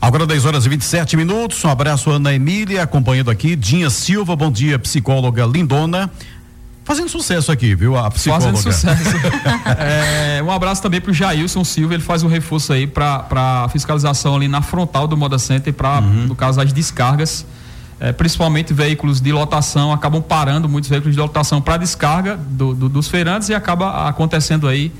Agora 0.00 0.26
10 0.26 0.44
horas 0.44 0.66
e 0.66 0.68
27 0.68 1.16
minutos. 1.16 1.64
Um 1.64 1.70
abraço, 1.70 2.10
Ana 2.10 2.34
Emília, 2.34 2.82
acompanhando 2.82 3.30
aqui. 3.30 3.56
Dinha 3.56 3.88
Silva, 3.88 4.36
bom 4.36 4.50
dia, 4.50 4.78
psicóloga 4.78 5.46
lindona. 5.46 6.10
Fazendo 6.84 7.08
sucesso 7.08 7.50
aqui, 7.50 7.74
viu? 7.74 7.96
A 7.96 8.10
psicóloga. 8.10 8.52
Fazendo 8.52 8.72
sucesso. 8.72 9.16
é, 9.78 10.42
um 10.42 10.50
abraço 10.50 10.82
também 10.82 11.00
para 11.00 11.10
o 11.10 11.14
Jailson 11.14 11.64
Silva, 11.64 11.94
ele 11.94 12.02
faz 12.02 12.22
um 12.22 12.28
reforço 12.28 12.72
aí 12.72 12.86
para 12.86 13.68
fiscalização 13.72 14.36
ali 14.36 14.48
na 14.48 14.60
frontal 14.60 15.06
do 15.06 15.16
Moda 15.16 15.38
Center, 15.38 15.72
para, 15.72 16.00
uhum. 16.00 16.26
no 16.26 16.36
caso, 16.36 16.60
as 16.60 16.72
descargas. 16.72 17.46
É, 18.00 18.12
principalmente 18.12 18.74
veículos 18.74 19.20
de 19.20 19.32
lotação, 19.32 19.92
acabam 19.92 20.20
parando 20.20 20.68
muitos 20.68 20.90
veículos 20.90 21.14
de 21.14 21.20
lotação 21.20 21.62
para 21.62 21.76
descarga 21.76 22.36
do, 22.36 22.74
do, 22.74 22.88
dos 22.88 23.08
feirantes 23.08 23.48
e 23.48 23.54
acaba 23.54 24.08
acontecendo 24.08 24.66
aí 24.66 24.92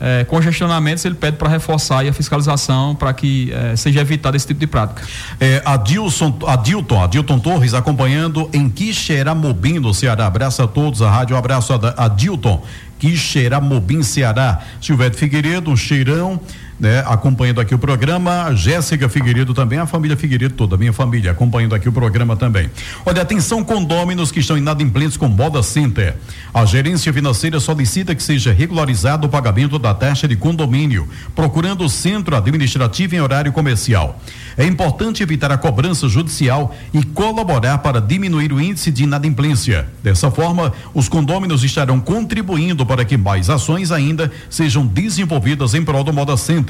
é, 0.00 0.24
congestionamentos, 0.24 1.04
ele 1.04 1.14
pede 1.14 1.36
para 1.36 1.48
reforçar 1.48 2.06
a 2.06 2.12
fiscalização 2.12 2.94
para 2.94 3.12
que 3.12 3.52
é, 3.52 3.76
seja 3.76 4.00
evitado 4.00 4.36
esse 4.36 4.46
tipo 4.46 4.58
de 4.58 4.66
prática. 4.66 5.02
É, 5.38 5.62
Adilson, 5.64 6.38
Adilton, 6.46 7.02
Adilton 7.02 7.38
Torres 7.38 7.74
acompanhando 7.74 8.48
em 8.52 8.68
Quixeramobim, 8.68 9.78
no 9.78 9.92
Ceará. 9.92 10.26
Abraço 10.26 10.62
a 10.62 10.66
todos, 10.66 11.02
a 11.02 11.10
rádio, 11.10 11.36
um 11.36 11.38
abraço 11.38 11.74
a 11.74 12.04
Adilton, 12.04 12.62
Quixeramobim, 12.98 14.02
Ceará. 14.02 14.60
Silvete 14.80 15.16
Figueiredo, 15.16 15.70
um 15.70 15.76
cheirão 15.76 16.40
né, 16.80 17.04
acompanhando 17.06 17.60
aqui 17.60 17.74
o 17.74 17.78
programa. 17.78 18.54
Jéssica 18.56 19.08
Figueiredo 19.08 19.52
também, 19.52 19.78
a 19.78 19.86
família 19.86 20.16
Figueiredo 20.16 20.54
toda, 20.54 20.76
minha 20.76 20.92
família, 20.92 21.30
acompanhando 21.30 21.74
aqui 21.74 21.88
o 21.88 21.92
programa 21.92 22.34
também. 22.34 22.70
Olha, 23.04 23.22
atenção 23.22 23.62
condôminos 23.62 24.32
que 24.32 24.40
estão 24.40 24.56
inadimplentes 24.56 25.16
com 25.16 25.28
Moda 25.28 25.62
Center. 25.62 26.16
A 26.54 26.64
gerência 26.64 27.12
financeira 27.12 27.60
solicita 27.60 28.14
que 28.14 28.22
seja 28.22 28.52
regularizado 28.52 29.26
o 29.26 29.30
pagamento 29.30 29.78
da 29.78 29.92
taxa 29.92 30.26
de 30.26 30.34
condomínio, 30.34 31.06
procurando 31.34 31.84
o 31.84 31.88
centro 31.88 32.34
administrativo 32.34 33.14
em 33.14 33.20
horário 33.20 33.52
comercial. 33.52 34.18
É 34.56 34.64
importante 34.64 35.22
evitar 35.22 35.52
a 35.52 35.58
cobrança 35.58 36.08
judicial 36.08 36.74
e 36.92 37.02
colaborar 37.02 37.78
para 37.78 38.00
diminuir 38.00 38.52
o 38.52 38.60
índice 38.60 38.90
de 38.90 39.04
inadimplência. 39.04 39.86
Dessa 40.02 40.30
forma, 40.30 40.72
os 40.94 41.08
condôminos 41.08 41.62
estarão 41.62 42.00
contribuindo 42.00 42.84
para 42.86 43.04
que 43.04 43.16
mais 43.16 43.50
ações 43.50 43.92
ainda 43.92 44.30
sejam 44.48 44.86
desenvolvidas 44.86 45.74
em 45.74 45.84
prol 45.84 46.02
do 46.02 46.12
Moda 46.12 46.36
Center. 46.36 46.69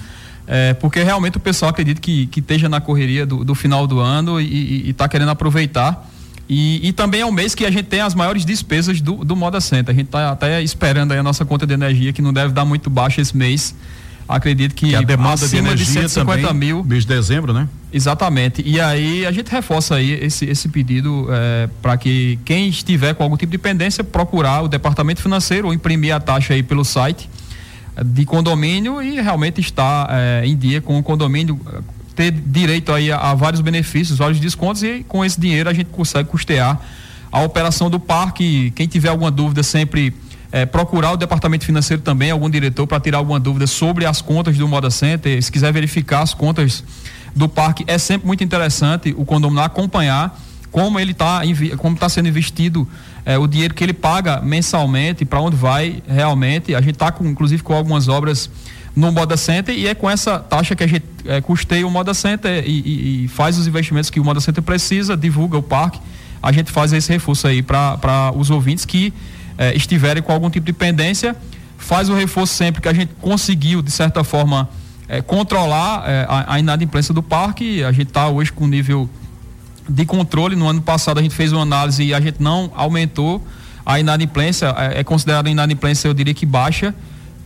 É, 0.46 0.74
porque 0.74 1.02
realmente 1.04 1.38
o 1.38 1.40
pessoal 1.40 1.70
acredita 1.72 2.00
que, 2.00 2.28
que 2.28 2.40
esteja 2.40 2.70
na 2.70 2.80
correria 2.80 3.26
do, 3.26 3.44
do 3.44 3.54
final 3.56 3.86
do 3.86 4.00
ano 4.00 4.40
e 4.40 4.90
está 4.90 5.08
querendo 5.08 5.30
aproveitar. 5.30 6.10
E, 6.50 6.88
e, 6.88 6.94
também 6.94 7.22
é 7.22 7.26
o 7.26 7.32
mês 7.32 7.54
que 7.54 7.66
a 7.66 7.72
gente 7.72 7.84
tem 7.84 8.00
as 8.00 8.16
maiores 8.16 8.46
despesas 8.46 9.02
do, 9.02 9.16
do 9.26 9.36
Moda 9.36 9.60
Center. 9.60 9.94
A 9.94 9.98
gente 9.98 10.08
está 10.08 10.32
até 10.32 10.62
esperando 10.62 11.12
aí 11.12 11.20
a 11.20 11.24
nossa 11.24 11.44
conta 11.44 11.68
de 11.68 11.74
energia, 11.74 12.14
que 12.14 12.22
não 12.22 12.32
deve 12.32 12.54
dar 12.54 12.64
muito 12.64 12.90
baixa 12.90 13.20
esse 13.22 13.36
mês 13.36 13.76
acredito 14.28 14.76
que, 14.76 14.90
que 14.90 14.96
a 14.96 15.02
demanda 15.02 15.48
de 15.48 15.58
energia 15.58 15.86
de 15.86 16.10
150 16.10 16.48
também, 16.48 16.68
mil. 16.68 16.84
Mês 16.84 17.04
de 17.04 17.10
dezembro, 17.10 17.54
né? 17.54 17.68
Exatamente. 17.92 18.62
E 18.66 18.80
aí 18.80 19.26
a 19.26 19.32
gente 19.32 19.50
reforça 19.50 19.96
aí 19.96 20.12
esse, 20.12 20.46
esse 20.46 20.68
pedido 20.70 21.28
é, 21.30 21.70
para 21.82 21.98
que 21.98 22.38
quem 22.44 22.68
estiver 22.68 23.14
com 23.14 23.24
algum 23.24 23.38
tipo 23.38 23.52
de 23.52 23.58
pendência 23.58 24.04
procurar 24.04 24.64
o 24.64 24.68
departamento 24.68 25.22
financeiro 25.22 25.68
ou 25.68 25.74
imprimir 25.74 26.14
a 26.14 26.20
taxa 26.20 26.54
aí 26.54 26.62
pelo 26.62 26.84
site 26.84 27.30
de 28.06 28.26
condomínio 28.26 29.02
e 29.02 29.20
realmente 29.22 29.62
estar 29.62 30.08
é, 30.12 30.46
em 30.46 30.56
dia 30.56 30.82
com 30.82 31.00
o 31.00 31.04
condomínio 31.04 31.60
ter 32.16 32.32
direito 32.32 32.92
aí 32.92 33.12
a, 33.12 33.18
a 33.18 33.36
vários 33.36 33.62
benefícios, 33.62 34.18
vários 34.18 34.40
descontos 34.40 34.84
e 34.84 35.06
com 35.08 35.24
esse 35.24 35.40
dinheiro 35.40 35.70
a 35.70 35.74
gente 35.74 35.88
consegue 35.88 36.30
custear 36.30 36.80
a 37.32 37.42
operação 37.42 37.90
do 37.90 38.00
parque. 38.00 38.72
Quem 38.72 38.88
tiver 38.88 39.10
alguma 39.10 39.32
dúvida 39.32 39.62
sempre 39.64 40.14
é, 40.52 40.66
procurar 40.66 41.12
o 41.12 41.18
departamento 41.18 41.66
financeiro 41.66 42.02
também, 42.02 42.32
algum 42.32 42.50
diretor, 42.50 42.88
para 42.88 43.00
tirar 43.00 43.18
alguma 43.18 43.40
dúvida 43.40 43.68
sobre 43.68 44.06
as 44.06 44.22
contas 44.22 44.58
do 44.58 44.68
Moda 44.68 44.90
Center. 44.90 45.42
Se 45.42 45.52
quiser 45.52 45.72
verificar 45.74 46.22
as 46.22 46.34
contas 46.34 46.84
do 47.36 47.48
parque, 47.48 47.84
é 47.88 47.98
sempre 47.98 48.28
muito 48.28 48.44
interessante 48.44 49.14
o 49.18 49.26
condomínio 49.26 49.64
acompanhar 49.64 50.40
como 50.72 51.00
ele 51.00 51.12
está 51.12 51.42
como 51.78 51.96
está 51.96 52.10
sendo 52.10 52.28
investido 52.28 52.88
é, 53.26 53.38
o 53.38 53.48
dinheiro 53.48 53.74
que 53.74 53.84
ele 53.84 53.94
paga 53.94 54.42
mensalmente 54.42 55.24
para 55.24 55.40
onde 55.40 55.56
vai 55.56 56.04
realmente 56.08 56.76
a 56.76 56.82
gente 56.82 56.96
está 56.96 57.14
inclusive 57.22 57.64
com 57.64 57.74
algumas 57.74 58.08
obras 58.08 58.50
no 58.96 59.12
Moda 59.12 59.38
Center 59.38 59.74
e 59.74 59.88
é 59.88 59.96
com 59.96 60.10
essa 60.10 60.40
taxa 60.40 60.76
que 60.76 60.84
a 60.84 60.88
gente 60.88 61.06
é, 61.26 61.40
custeia 61.40 61.88
o 61.88 61.90
Moda 61.90 62.14
Center 62.14 62.64
e, 62.68 62.70
e, 62.70 63.26
e, 63.26 63.28
faz 63.28 63.58
os 63.58 63.66
investimentos 63.66 64.10
que 64.10 64.20
o 64.20 64.26
Moda 64.26 64.42
Center 64.42 64.62
precisa 64.62 65.16
divulga 65.16 65.58
o 65.58 65.64
parque 65.64 66.00
a 66.44 66.52
gente 66.52 66.72
faz 66.72 66.92
esse 66.94 67.12
reforço 67.12 67.48
aí 67.48 67.64
para 67.64 68.32
os 68.36 68.50
ouvintes 68.50 68.86
que 68.86 69.14
eh, 69.58 69.76
estiverem 69.76 70.22
com 70.22 70.32
algum 70.32 70.50
tipo 70.50 70.66
de 70.66 70.74
pendência, 70.74 71.36
faz 71.78 72.10
o 72.10 72.16
reforço 72.16 72.54
sempre 72.54 72.82
que 72.82 72.88
a 72.88 72.94
gente 72.94 73.14
conseguiu, 73.22 73.82
de 73.82 73.92
certa 73.92 74.24
forma, 74.24 74.70
eh, 75.08 75.22
controlar 75.22 76.04
eh, 76.08 76.26
a, 76.28 76.56
a, 76.56 76.60
inadimplência 76.60 77.14
do 77.14 77.24
parque. 77.24 77.84
A 77.84 77.92
gente 77.92 78.10
está 78.10 78.28
hoje 78.28 78.52
com 78.52 78.68
nível 78.68 79.10
de 79.88 80.06
controle. 80.06 80.56
No 80.56 80.68
ano 80.68 80.82
passado 80.82 81.20
a 81.20 81.24
gente 81.24 81.36
fez 81.36 81.54
uma 81.54 81.62
análise 81.62 82.04
e 82.04 82.14
a 82.14 82.20
gente 82.20 82.42
não 82.42 82.72
aumentou 82.76 83.46
a 83.86 84.00
inadimplência. 84.00 84.74
É, 84.78 85.00
é 85.00 85.04
considerada 85.04 85.50
inadimplência, 85.50 86.08
eu 86.08 86.14
diria 86.14 86.34
que 86.34 86.46
baixa, 86.46 86.94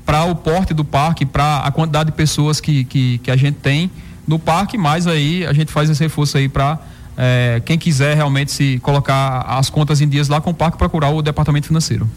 para 0.05 0.25
o 0.25 0.35
porte 0.35 0.73
do 0.73 0.83
parque, 0.83 1.25
para 1.25 1.59
a 1.59 1.71
quantidade 1.71 2.09
de 2.09 2.17
pessoas 2.17 2.59
que, 2.59 2.83
que, 2.85 3.19
que 3.19 3.29
a 3.29 3.35
gente 3.35 3.55
tem 3.55 3.91
no 4.27 4.39
parque, 4.39 4.77
mas 4.77 5.07
aí 5.07 5.45
a 5.45 5.53
gente 5.53 5.71
faz 5.71 5.89
esse 5.89 6.01
reforço 6.01 6.37
aí 6.37 6.49
para 6.49 6.79
é, 7.17 7.61
quem 7.65 7.77
quiser 7.77 8.15
realmente 8.15 8.51
se 8.51 8.79
colocar 8.79 9.41
as 9.41 9.69
contas 9.69 10.01
em 10.01 10.07
dias 10.07 10.27
lá 10.27 10.39
com 10.39 10.51
o 10.51 10.53
parque, 10.53 10.77
procurar 10.77 11.09
o 11.09 11.21
departamento 11.21 11.67
financeiro. 11.67 12.09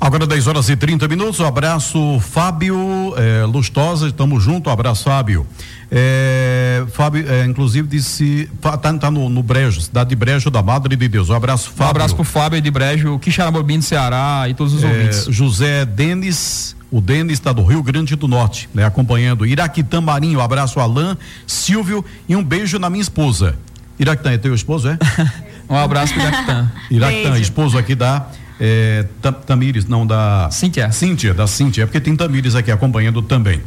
Agora 0.00 0.26
10 0.26 0.46
horas 0.46 0.68
e 0.68 0.76
30 0.76 1.08
minutos. 1.08 1.40
Um 1.40 1.46
abraço, 1.46 2.20
Fábio 2.20 2.76
é, 3.16 3.44
Lustosa. 3.44 4.08
Estamos 4.08 4.42
juntos. 4.42 4.70
Um 4.70 4.72
abraço, 4.72 5.04
Fábio. 5.04 5.46
É, 5.90 6.84
Fábio, 6.92 7.24
é, 7.30 7.44
inclusive, 7.46 7.88
disse. 7.88 8.48
Tá, 8.60 8.76
tá 8.76 9.10
no, 9.10 9.28
no, 9.28 9.42
Brejo, 9.42 9.80
cidade 9.80 10.10
de 10.10 10.16
Brejo 10.16 10.50
da 10.50 10.62
Madre 10.62 10.96
de 10.96 11.08
Deus. 11.08 11.30
Um 11.30 11.34
abraço, 11.34 11.70
Fábio. 11.70 11.86
Um 11.86 11.90
abraço 11.90 12.14
pro 12.14 12.24
Fábio 12.24 12.60
de 12.60 12.70
Brejo, 12.70 13.18
Quixaramobim 13.18 13.78
de 13.78 13.86
Ceará 13.86 14.46
e 14.48 14.54
todos 14.54 14.74
os 14.74 14.84
é, 14.84 14.86
ouvintes. 14.86 15.26
José 15.30 15.84
Denis. 15.86 16.76
O 16.90 17.00
Denis 17.00 17.32
está 17.32 17.52
do 17.52 17.64
Rio 17.64 17.82
Grande 17.82 18.14
do 18.14 18.28
Norte, 18.28 18.68
né? 18.72 18.84
Acompanhando. 18.84 19.44
Iraquitã 19.44 20.00
Marinho, 20.00 20.38
um 20.38 20.42
abraço, 20.42 20.78
Alain, 20.78 21.16
Silvio 21.46 22.04
e 22.28 22.36
um 22.36 22.44
beijo 22.44 22.78
na 22.78 22.88
minha 22.88 23.02
esposa. 23.02 23.56
Iraquitã 23.98 24.32
é 24.32 24.38
teu 24.38 24.54
esposo, 24.54 24.88
é? 24.88 24.98
um 25.68 25.76
abraço 25.76 26.12
pro 26.14 26.22
Iraquitã. 26.22 26.72
Iraquitã, 26.90 27.38
esposo 27.38 27.78
aqui 27.78 27.94
da 27.94 28.26
é, 28.58 29.04
Tamires, 29.46 29.86
não 29.86 30.06
da. 30.06 30.48
Cíntia. 30.50 30.90
Cíntia, 30.90 31.34
da 31.34 31.46
Cíntia, 31.46 31.82
é 31.82 31.86
porque 31.86 32.00
tem 32.00 32.16
Tamires 32.16 32.54
aqui 32.54 32.70
acompanhando 32.70 33.20
também. 33.22 33.60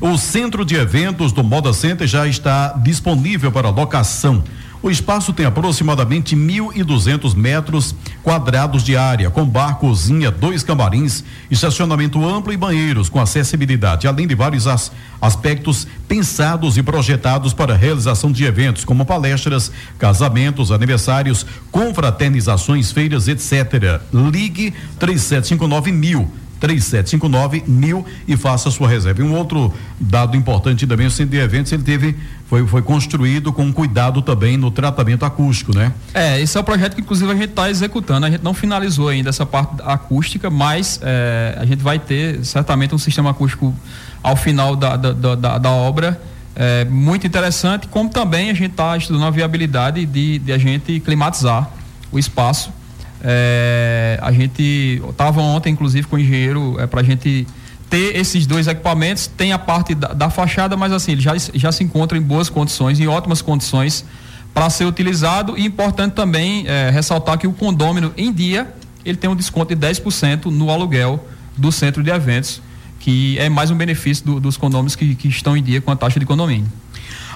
O 0.00 0.16
centro 0.16 0.64
de 0.64 0.76
eventos 0.76 1.32
do 1.32 1.42
Moda 1.42 1.72
Center 1.72 2.06
já 2.06 2.26
está 2.26 2.68
disponível 2.82 3.50
para 3.50 3.70
locação. 3.70 4.42
O 4.86 4.90
espaço 4.90 5.32
tem 5.32 5.44
aproximadamente 5.44 6.36
1.200 6.36 7.34
metros 7.34 7.92
quadrados 8.22 8.84
de 8.84 8.96
área, 8.96 9.28
com 9.28 9.44
bar, 9.44 9.80
cozinha, 9.80 10.30
dois 10.30 10.62
camarins, 10.62 11.24
estacionamento 11.50 12.24
amplo 12.24 12.52
e 12.52 12.56
banheiros 12.56 13.08
com 13.08 13.20
acessibilidade, 13.20 14.06
além 14.06 14.28
de 14.28 14.36
vários 14.36 14.68
as, 14.68 14.92
aspectos 15.20 15.88
pensados 16.06 16.76
e 16.76 16.84
projetados 16.84 17.52
para 17.52 17.74
a 17.74 17.76
realização 17.76 18.30
de 18.30 18.44
eventos, 18.44 18.84
como 18.84 19.04
palestras, 19.04 19.72
casamentos, 19.98 20.70
aniversários, 20.70 21.44
confraternizações, 21.72 22.92
feiras, 22.92 23.26
etc. 23.26 24.00
Ligue 24.12 24.72
3759 25.00 25.90
mil 25.90 26.30
3759 26.60 27.64
mil 27.66 28.04
e 28.26 28.36
faça 28.36 28.70
sua 28.70 28.88
reserva. 28.88 29.20
E 29.20 29.24
um 29.24 29.34
outro 29.34 29.72
dado 30.00 30.36
importante 30.36 30.86
também, 30.86 31.06
o 31.06 31.10
centro 31.10 31.32
de 31.32 31.38
eventos, 31.38 31.72
ele 31.72 31.82
teve, 31.82 32.16
foi, 32.48 32.66
foi 32.66 32.82
construído 32.82 33.52
com 33.52 33.72
cuidado 33.72 34.22
também 34.22 34.56
no 34.56 34.70
tratamento 34.70 35.24
acústico, 35.24 35.74
né? 35.74 35.92
É, 36.14 36.40
esse 36.40 36.56
é 36.56 36.60
o 36.60 36.64
projeto 36.64 36.94
que 36.94 37.00
inclusive 37.00 37.30
a 37.30 37.34
gente 37.34 37.50
está 37.50 37.70
executando. 37.70 38.26
A 38.26 38.30
gente 38.30 38.42
não 38.42 38.54
finalizou 38.54 39.08
ainda 39.08 39.28
essa 39.28 39.44
parte 39.44 39.82
acústica, 39.84 40.48
mas 40.50 40.98
é, 41.02 41.56
a 41.60 41.64
gente 41.64 41.82
vai 41.82 41.98
ter 41.98 42.44
certamente 42.44 42.94
um 42.94 42.98
sistema 42.98 43.30
acústico 43.30 43.74
ao 44.22 44.36
final 44.36 44.74
da, 44.74 44.96
da, 44.96 45.34
da, 45.34 45.58
da 45.58 45.70
obra. 45.70 46.20
É, 46.54 46.86
muito 46.86 47.26
interessante, 47.26 47.86
como 47.86 48.08
também 48.08 48.48
a 48.50 48.54
gente 48.54 48.70
está 48.70 48.96
estudando 48.96 49.26
a 49.26 49.30
viabilidade 49.30 50.06
de, 50.06 50.38
de 50.38 50.52
a 50.52 50.58
gente 50.58 51.00
climatizar 51.00 51.70
o 52.10 52.18
espaço 52.18 52.72
é, 53.22 54.18
a 54.22 54.32
gente 54.32 55.02
estava 55.08 55.40
ontem, 55.40 55.70
inclusive, 55.70 56.06
com 56.06 56.16
o 56.16 56.18
engenheiro 56.18 56.76
é, 56.78 56.86
para 56.86 57.00
a 57.00 57.04
gente 57.04 57.46
ter 57.88 58.16
esses 58.16 58.46
dois 58.46 58.66
equipamentos. 58.66 59.26
Tem 59.26 59.52
a 59.52 59.58
parte 59.58 59.94
da, 59.94 60.08
da, 60.08 60.30
fachada, 60.30 60.76
mas 60.76 60.92
assim, 60.92 61.12
ele 61.12 61.20
já, 61.20 61.32
já 61.36 61.72
se 61.72 61.82
encontra 61.82 62.16
em 62.16 62.22
boas 62.22 62.48
condições, 62.48 63.00
em 63.00 63.06
ótimas 63.06 63.42
condições 63.42 64.04
para 64.52 64.70
ser 64.70 64.84
utilizado. 64.84 65.56
E 65.56 65.64
importante 65.64 66.14
também 66.14 66.66
é, 66.66 66.90
ressaltar 66.90 67.38
que 67.38 67.46
o 67.46 67.52
condômino 67.52 68.12
em 68.16 68.32
dia 68.32 68.72
ele 69.04 69.16
tem 69.16 69.30
um 69.30 69.36
desconto 69.36 69.74
de 69.74 69.86
10% 69.86 70.46
no 70.46 70.68
aluguel 70.68 71.24
do 71.56 71.70
centro 71.70 72.02
de 72.02 72.10
eventos, 72.10 72.60
que 72.98 73.38
é 73.38 73.48
mais 73.48 73.70
um 73.70 73.76
benefício 73.76 74.24
do, 74.26 74.40
dos 74.40 74.56
condôminos 74.56 74.96
que, 74.96 75.14
que 75.14 75.28
estão 75.28 75.56
em 75.56 75.62
dia 75.62 75.80
com 75.80 75.92
a 75.92 75.96
taxa 75.96 76.18
de 76.18 76.26
condomínio. 76.26 76.66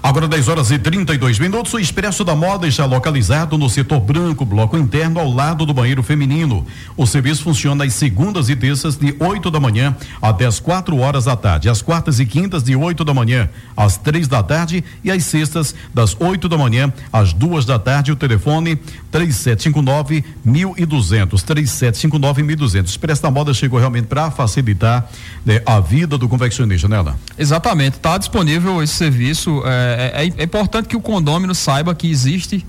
Agora 0.03 0.27
10 0.27 0.49
horas 0.49 0.71
e 0.71 0.79
32 0.79 1.39
minutos, 1.39 1.75
o 1.75 1.79
Expresso 1.79 2.25
da 2.25 2.35
Moda 2.35 2.67
está 2.67 2.87
localizado 2.87 3.59
no 3.59 3.69
setor 3.69 4.01
branco, 4.01 4.47
bloco 4.47 4.79
interno, 4.79 5.21
ao 5.21 5.31
lado 5.31 5.67
do 5.67 5.75
banheiro 5.75 6.03
feminino. 6.03 6.67
O 6.97 7.07
serviço 7.07 7.43
funciona 7.43 7.85
às 7.85 7.93
segundas 7.93 8.49
e 8.49 8.57
terças 8.57 8.97
de 8.97 9.15
8 9.19 9.51
da 9.51 9.61
manhã 9.61 9.95
até 10.23 10.47
as 10.47 10.59
4 10.59 10.97
horas 10.99 11.27
da 11.27 11.37
tarde, 11.37 11.69
às 11.69 11.83
quartas 11.83 12.19
e 12.19 12.25
quintas 12.25 12.63
de 12.63 12.75
8 12.75 13.05
da 13.05 13.13
manhã 13.13 13.51
às 13.77 13.99
três 13.99 14.27
da 14.27 14.43
tarde 14.43 14.83
e 15.05 15.11
às 15.11 15.23
sextas 15.25 15.75
das 15.93 16.17
8 16.19 16.49
da 16.49 16.57
manhã 16.57 16.91
às 17.13 17.35
duas 17.35 17.67
da 17.67 17.79
tarde. 17.79 18.11
O 18.11 18.17
telefone 18.17 18.77
3759 19.11 20.25
1200 20.43 21.43
3759 21.43 22.43
1200. 22.43 22.91
O 22.91 22.95
Expresso 22.95 23.23
da 23.23 23.31
Moda 23.31 23.53
chegou 23.53 23.79
realmente 23.79 24.07
para 24.07 24.31
facilitar 24.31 25.11
né, 25.45 25.61
a 25.67 25.79
vida 25.79 26.17
do 26.17 26.27
confeccionista, 26.27 26.89
né, 26.89 26.97
Alain? 26.97 27.15
Exatamente, 27.37 27.99
está 27.99 28.17
disponível 28.17 28.83
esse 28.83 28.95
serviço. 28.95 29.63
É 29.67 29.90
é, 29.99 30.25
é, 30.25 30.33
é, 30.39 30.45
importante 30.45 30.89
que 30.89 30.97
o 30.97 31.01
condômino 31.01 31.55
saiba 31.55 31.95
que 31.95 32.11
existe 32.11 32.65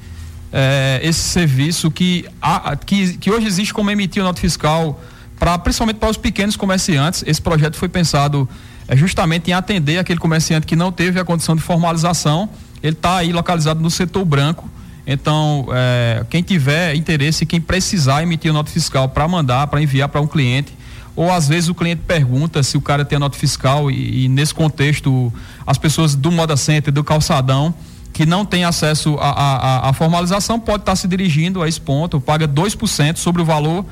é, 0.52 1.00
esse 1.04 1.20
serviço 1.20 1.90
que, 1.90 2.26
a, 2.42 2.76
que, 2.76 3.18
que 3.18 3.32
hoje 3.32 3.48
existe 3.48 3.74
como 3.74 3.90
emitir 3.90 4.24
nota 4.24 4.40
fiscal 4.40 5.02
para 5.40 5.58
principalmente 5.58 5.98
para 5.98 6.10
os 6.10 6.18
pequenos 6.18 6.56
comerciantes. 6.56 7.24
Esse 7.26 7.42
projeto 7.42 7.76
foi 7.76 7.90
pensado 7.90 8.48
é, 8.88 8.96
justamente 8.96 9.50
em 9.50 9.54
atender 9.54 9.98
aquele 9.98 10.20
comerciante 10.20 10.68
que 10.68 10.76
não 10.76 10.92
teve 10.92 11.20
a 11.20 11.26
condição 11.26 11.56
de 11.56 11.62
formalização. 11.62 12.50
Ele 12.84 12.94
está 12.94 13.18
aí 13.18 13.32
localizado 13.32 13.80
no 13.80 13.90
setor 13.90 14.26
branco. 14.26 14.70
Então, 15.06 15.68
é, 15.74 16.24
quem 16.30 16.44
tiver 16.44 16.96
interesse, 16.96 17.46
quem 17.46 17.60
precisar 17.60 18.22
emitir 18.22 18.54
nota 18.54 18.70
fiscal 18.70 19.10
para 19.10 19.28
mandar, 19.28 19.68
para 19.68 19.82
enviar 19.82 20.10
para 20.10 20.22
um 20.22 20.28
cliente, 20.28 20.74
ou 21.16 21.32
às 21.32 21.48
vezes 21.48 21.70
o 21.70 21.76
cliente 21.76 22.02
pergunta 22.08 22.64
se 22.64 22.78
o 22.78 22.82
cara 22.82 23.04
tem 23.04 23.18
a 23.18 23.20
nota 23.20 23.38
fiscal 23.38 23.92
e, 23.92 24.26
e 24.26 24.28
nesse 24.28 24.54
contexto 24.54 25.32
as 25.66 25.78
pessoas 25.78 26.16
do 26.16 26.32
Moda 26.32 26.56
Center, 26.56 26.94
do 26.94 27.04
calçadão, 27.04 27.74
que 28.14 28.26
não 28.26 28.46
tem 28.46 28.66
acesso 28.66 29.18
à 29.20 29.92
formalização, 29.94 30.60
pode 30.60 30.84
estar 30.84 30.96
se 30.96 31.08
dirigindo 31.08 31.62
a 31.62 31.68
esse 31.68 31.80
ponto, 31.80 32.20
paga 32.20 32.48
2% 32.48 33.18
sobre 33.18 33.42
o 33.42 33.46
valor 33.46 33.86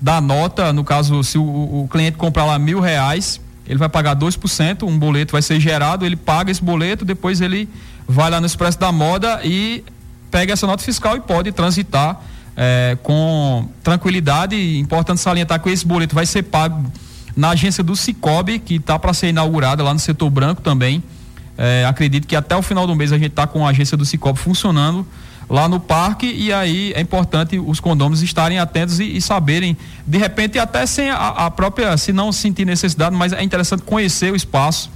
da 0.00 0.20
nota, 0.20 0.72
no 0.72 0.84
caso, 0.84 1.22
se 1.22 1.38
o, 1.38 1.42
o 1.42 1.88
cliente 1.90 2.16
comprar 2.18 2.44
lá 2.44 2.58
mil 2.58 2.80
reais, 2.80 3.40
ele 3.66 3.78
vai 3.78 3.88
pagar 3.88 4.16
2%, 4.16 4.82
um 4.82 4.98
boleto 4.98 5.32
vai 5.32 5.40
ser 5.40 5.60
gerado, 5.60 6.04
ele 6.04 6.16
paga 6.16 6.50
esse 6.50 6.62
boleto, 6.62 7.04
depois 7.04 7.40
ele 7.40 7.68
vai 8.06 8.28
lá 8.28 8.40
no 8.40 8.46
Expresso 8.46 8.78
da 8.78 8.90
Moda 8.90 9.40
e 9.44 9.84
pega 10.30 10.52
essa 10.52 10.66
nota 10.66 10.82
fiscal 10.82 11.16
e 11.16 11.20
pode 11.20 11.52
transitar 11.52 12.20
é, 12.56 12.96
com 13.02 13.68
tranquilidade. 13.82 14.78
Importante 14.78 15.20
salientar 15.20 15.60
que 15.60 15.68
esse 15.68 15.86
boleto 15.86 16.14
vai 16.14 16.26
ser 16.26 16.42
pago 16.44 16.90
na 17.36 17.50
agência 17.50 17.82
do 17.82 17.96
Cicobi, 17.96 18.58
que 18.58 18.74
está 18.74 18.98
para 18.98 19.12
ser 19.14 19.28
inaugurada 19.28 19.82
lá 19.82 19.92
no 19.92 20.00
setor 20.00 20.30
branco 20.30 20.60
também. 20.60 21.02
É, 21.56 21.84
acredito 21.86 22.26
que 22.26 22.36
até 22.36 22.56
o 22.56 22.62
final 22.62 22.86
do 22.86 22.94
mês 22.94 23.12
a 23.12 23.18
gente 23.18 23.28
está 23.28 23.46
com 23.46 23.66
a 23.66 23.70
agência 23.70 23.96
do 23.96 24.04
Cicobi 24.04 24.38
funcionando 24.38 25.06
lá 25.50 25.68
no 25.68 25.78
parque 25.78 26.26
e 26.26 26.50
aí 26.52 26.92
é 26.94 27.00
importante 27.00 27.58
os 27.58 27.78
condôminos 27.78 28.22
estarem 28.22 28.58
atentos 28.58 29.00
e, 29.00 29.16
e 29.16 29.20
saberem, 29.20 29.76
de 30.06 30.16
repente 30.16 30.58
até 30.58 30.86
sem 30.86 31.10
a, 31.10 31.16
a, 31.16 31.50
própria, 31.50 31.94
se 31.98 32.12
não 32.12 32.32
sentir 32.32 32.64
necessidade, 32.64 33.14
mas 33.14 33.34
é 33.34 33.42
interessante 33.42 33.82
conhecer 33.82 34.32
o 34.32 34.36
espaço. 34.36 34.90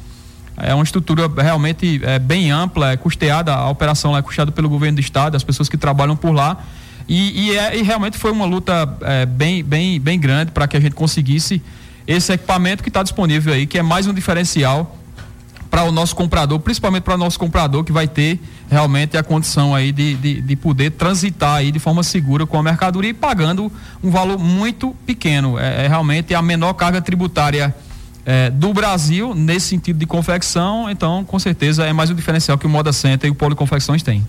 É 0.57 0.73
uma 0.73 0.85
estrutura 0.85 1.31
realmente 1.37 2.01
é, 2.03 2.19
bem 2.19 2.51
ampla, 2.51 2.93
é 2.93 2.97
custeada, 2.97 3.53
a 3.53 3.69
operação 3.69 4.17
é 4.17 4.23
custeada 4.23 4.51
pelo 4.51 4.71
governo 4.71 4.97
do 4.97 5.01
estado, 5.01 5.37
as 5.37 5.45
pessoas 5.45 5.69
que 5.69 5.77
trabalham 5.77 6.17
por 6.17 6.33
lá 6.33 6.65
e, 7.09 7.51
e, 7.51 7.57
é, 7.57 7.77
e 7.79 7.83
realmente 7.83 8.19
foi 8.19 8.33
uma 8.33 8.45
luta 8.45 8.97
é, 9.03 9.27
bem, 9.27 9.63
bem, 9.63 10.01
bem 10.01 10.19
grande 10.19 10.51
para 10.51 10.67
que 10.67 10.77
a 10.77 10.81
gente 10.81 10.95
conseguisse 10.95 11.63
esse 12.07 12.33
equipamento 12.33 12.83
que 12.83 12.89
está 12.89 13.03
disponível 13.03 13.53
aí, 13.53 13.67
que 13.67 13.79
é 13.79 13.83
mais 13.83 14.07
um 14.07 14.15
diferencial 14.15 14.97
para 15.71 15.85
o 15.85 15.93
nosso 15.93 16.15
comprador, 16.15 16.59
principalmente 16.61 17.03
para 17.03 17.15
o 17.15 17.19
nosso 17.19 17.39
comprador 17.39 17.85
que 17.85 17.93
vai 17.93 18.07
ter 18.07 18.41
realmente 18.71 19.17
a 19.17 19.23
condição 19.23 19.75
aí 19.75 19.93
de, 19.93 20.15
de, 20.15 20.41
de, 20.41 20.57
poder 20.57 20.93
transitar 20.93 21.57
aí 21.57 21.71
de 21.71 21.79
forma 21.79 22.03
segura 22.03 22.47
com 22.47 22.59
a 22.59 22.63
mercadoria 22.63 23.11
e 23.11 23.15
pagando 23.15 23.71
um 24.03 24.11
valor 24.11 24.39
muito 24.39 24.95
pequeno. 25.05 25.59
É, 25.59 25.85
é 25.85 25.89
realmente 25.89 26.35
a 26.35 26.43
menor 26.43 26.73
carga 26.75 27.01
tributária 27.03 27.75
é, 28.25 28.51
do 28.51 28.73
Brasil 28.73 29.35
nesse 29.35 29.69
sentido 29.69 29.99
de 29.99 30.07
confecção, 30.07 30.91
então 30.91 31.25
com 31.25 31.39
certeza 31.39 31.85
é 31.85 31.93
mais 31.93 32.11
um 32.11 32.15
diferencial 32.15 32.57
que 32.57 32.67
o 32.67 32.71
Moda 32.71 32.93
Center 32.93 33.29
e 33.29 33.31
o 33.31 33.35
Polo 33.35 33.55
Confecções 33.55 34.03
têm. 34.03 34.25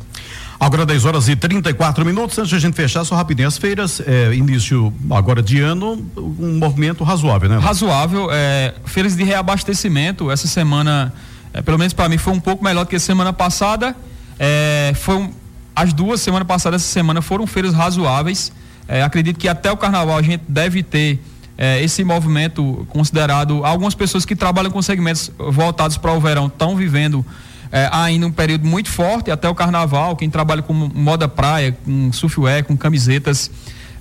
Agora 0.59 0.85
10 0.85 1.05
horas 1.05 1.29
e 1.29 1.35
34 1.35 2.03
minutos. 2.03 2.37
Antes 2.37 2.49
de 2.49 2.55
a 2.55 2.59
gente 2.59 2.73
fechar, 2.73 3.03
só 3.03 3.15
rapidinho. 3.15 3.47
As 3.47 3.57
feiras, 3.57 4.01
é, 4.05 4.33
início 4.33 4.91
agora 5.11 5.41
de 5.41 5.59
ano, 5.59 6.03
um 6.17 6.57
movimento 6.57 7.03
razoável, 7.03 7.47
né? 7.47 7.57
Razoável. 7.59 8.29
É, 8.31 8.73
feiras 8.85 9.15
de 9.15 9.23
reabastecimento, 9.23 10.31
essa 10.31 10.47
semana, 10.47 11.13
é, 11.53 11.61
pelo 11.61 11.77
menos 11.77 11.93
para 11.93 12.09
mim, 12.09 12.17
foi 12.17 12.33
um 12.33 12.39
pouco 12.39 12.63
melhor 12.63 12.85
do 12.85 12.89
que 12.89 12.95
a 12.95 12.99
semana 12.99 13.31
passada. 13.31 13.95
É, 14.39 14.93
foi 14.95 15.15
um, 15.15 15.31
as 15.75 15.93
duas, 15.93 16.21
semana 16.21 16.43
passada 16.43 16.75
essa 16.75 16.87
semana, 16.87 17.21
foram 17.21 17.45
feiras 17.45 17.73
razoáveis. 17.73 18.51
É, 18.87 19.03
acredito 19.03 19.37
que 19.37 19.47
até 19.47 19.71
o 19.71 19.77
carnaval 19.77 20.17
a 20.17 20.21
gente 20.23 20.43
deve 20.47 20.81
ter 20.81 21.19
é, 21.55 21.83
esse 21.83 22.03
movimento 22.03 22.87
considerado. 22.89 23.63
Algumas 23.63 23.93
pessoas 23.93 24.25
que 24.25 24.35
trabalham 24.35 24.71
com 24.71 24.81
segmentos 24.81 25.31
voltados 25.37 25.97
para 25.97 26.13
o 26.13 26.19
verão 26.19 26.47
estão 26.47 26.75
vivendo 26.75 27.23
é, 27.71 27.89
ainda 27.91 28.25
um 28.25 28.31
período 28.31 28.67
muito 28.67 28.89
forte 28.89 29.31
até 29.31 29.47
o 29.49 29.55
carnaval. 29.55 30.15
Quem 30.15 30.29
trabalha 30.29 30.61
com 30.61 30.73
moda 30.73 31.27
praia, 31.27 31.77
com 31.83 32.11
surfwear, 32.11 32.63
com 32.63 32.75
camisetas 32.75 33.49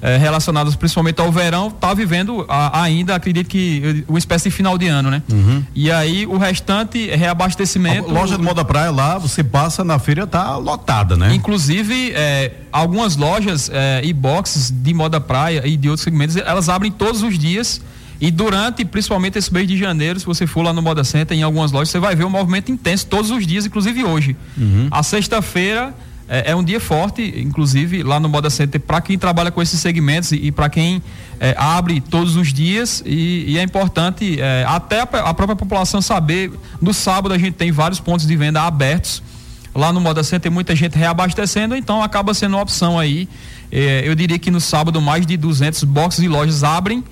é, 0.01 0.17
relacionadas 0.17 0.77
principalmente 0.77 1.21
ao 1.21 1.33
verão, 1.33 1.69
está 1.69 1.93
vivendo 1.95 2.45
a, 2.49 2.83
ainda, 2.83 3.15
acredito 3.15 3.49
que, 3.49 4.05
uma 4.09 4.19
espécie 4.19 4.49
de 4.49 4.55
final 4.55 4.77
de 4.77 4.87
ano, 4.87 5.11
né? 5.11 5.23
Uhum. 5.31 5.65
E 5.75 5.91
aí 5.91 6.27
o 6.27 6.37
restante 6.37 7.11
é 7.11 7.17
reabastecimento. 7.17 8.11
A 8.11 8.13
loja 8.13 8.37
de 8.37 8.43
moda 8.43 8.65
praia 8.65 8.91
lá, 8.91 9.19
você 9.19 9.43
passa 9.43 9.83
na 9.83 9.99
feira, 9.99 10.27
tá 10.27 10.57
lotada, 10.57 11.17
né? 11.17 11.35
Inclusive, 11.35 12.13
é, 12.15 12.53
algumas 12.71 13.17
lojas 13.17 13.71
é, 13.73 14.01
e 14.05 14.13
boxes 14.13 14.71
de 14.71 14.93
moda 14.93 15.21
praia 15.21 15.67
e 15.67 15.77
de 15.77 15.89
outros 15.89 16.05
segmentos, 16.05 16.37
elas 16.37 16.69
abrem 16.69 16.93
todos 16.93 17.23
os 17.23 17.39
dias 17.39 17.81
E 18.21 18.31
durante, 18.31 18.85
principalmente 18.85 19.39
esse 19.39 19.53
mês 19.53 19.69
de 19.69 19.77
janeiro, 19.77 20.19
se 20.19 20.27
você 20.27 20.47
for 20.47 20.63
lá 20.63 20.73
no 20.73 20.81
Moda 20.81 21.05
Center, 21.05 21.37
em 21.37 21.43
algumas 21.43 21.71
lojas, 21.71 21.91
você 21.91 21.99
vai 21.99 22.15
ver 22.15 22.25
um 22.25 22.31
movimento 22.31 22.73
intenso 22.73 23.07
todos 23.07 23.31
os 23.31 23.47
dias, 23.47 23.67
inclusive 23.67 24.05
hoje. 24.05 24.37
Uhum. 24.57 24.89
A 24.91 25.03
sexta-feira 25.03 25.95
é, 26.29 26.51
é, 26.51 26.57
um 26.57 26.65
dia 26.65 26.81
forte, 26.81 27.23
inclusive 27.41 28.03
lá 28.03 28.19
no 28.19 28.29
Moda 28.29 28.51
Center, 28.51 28.81
para 28.81 29.01
quem 29.01 29.19
trabalha 29.19 29.51
com 29.51 29.63
esses 29.63 29.79
segmentos 29.79 30.33
e, 30.33 30.47
e 30.47 30.53
para 30.53 30.69
quem 30.69 31.03
é, 31.39 31.55
abre 31.59 32.01
todos 32.01 32.37
os 32.37 32.53
dias. 32.53 33.03
E, 33.07 33.45
e 33.49 33.59
é 33.59 33.63
importante 33.63 34.41
é, 34.41 34.65
até 34.67 35.01
a, 35.01 35.03
a, 35.03 35.35
própria 35.35 35.55
população 35.55 36.03
saber. 36.03 36.51
No 36.81 36.93
sábado 36.93 37.33
a 37.33 37.39
gente 37.39 37.55
tem 37.55 37.71
vários 37.71 38.01
pontos 38.01 38.27
de 38.27 38.37
venda 38.37 38.63
abertos. 38.63 39.23
Lá 39.75 39.93
no 39.93 40.01
Moda 40.01 40.23
Center 40.25 40.41
tem 40.41 40.51
muita 40.51 40.75
gente 40.75 40.97
reabastecendo, 40.97 41.77
então 41.77 42.03
acaba 42.03 42.33
sendo 42.33 42.57
uma 42.57 42.63
opção 42.63 42.99
aí. 42.99 43.29
É, 43.71 44.03
eu 44.05 44.15
diria 44.15 44.39
que 44.39 44.51
no 44.51 44.61
sábado 44.61 45.01
mais 45.03 45.27
de 45.27 45.37
200 45.37 45.85
boxes 45.85 46.25
e 46.25 46.29
lojas 46.29 46.65
abrem 46.65 47.05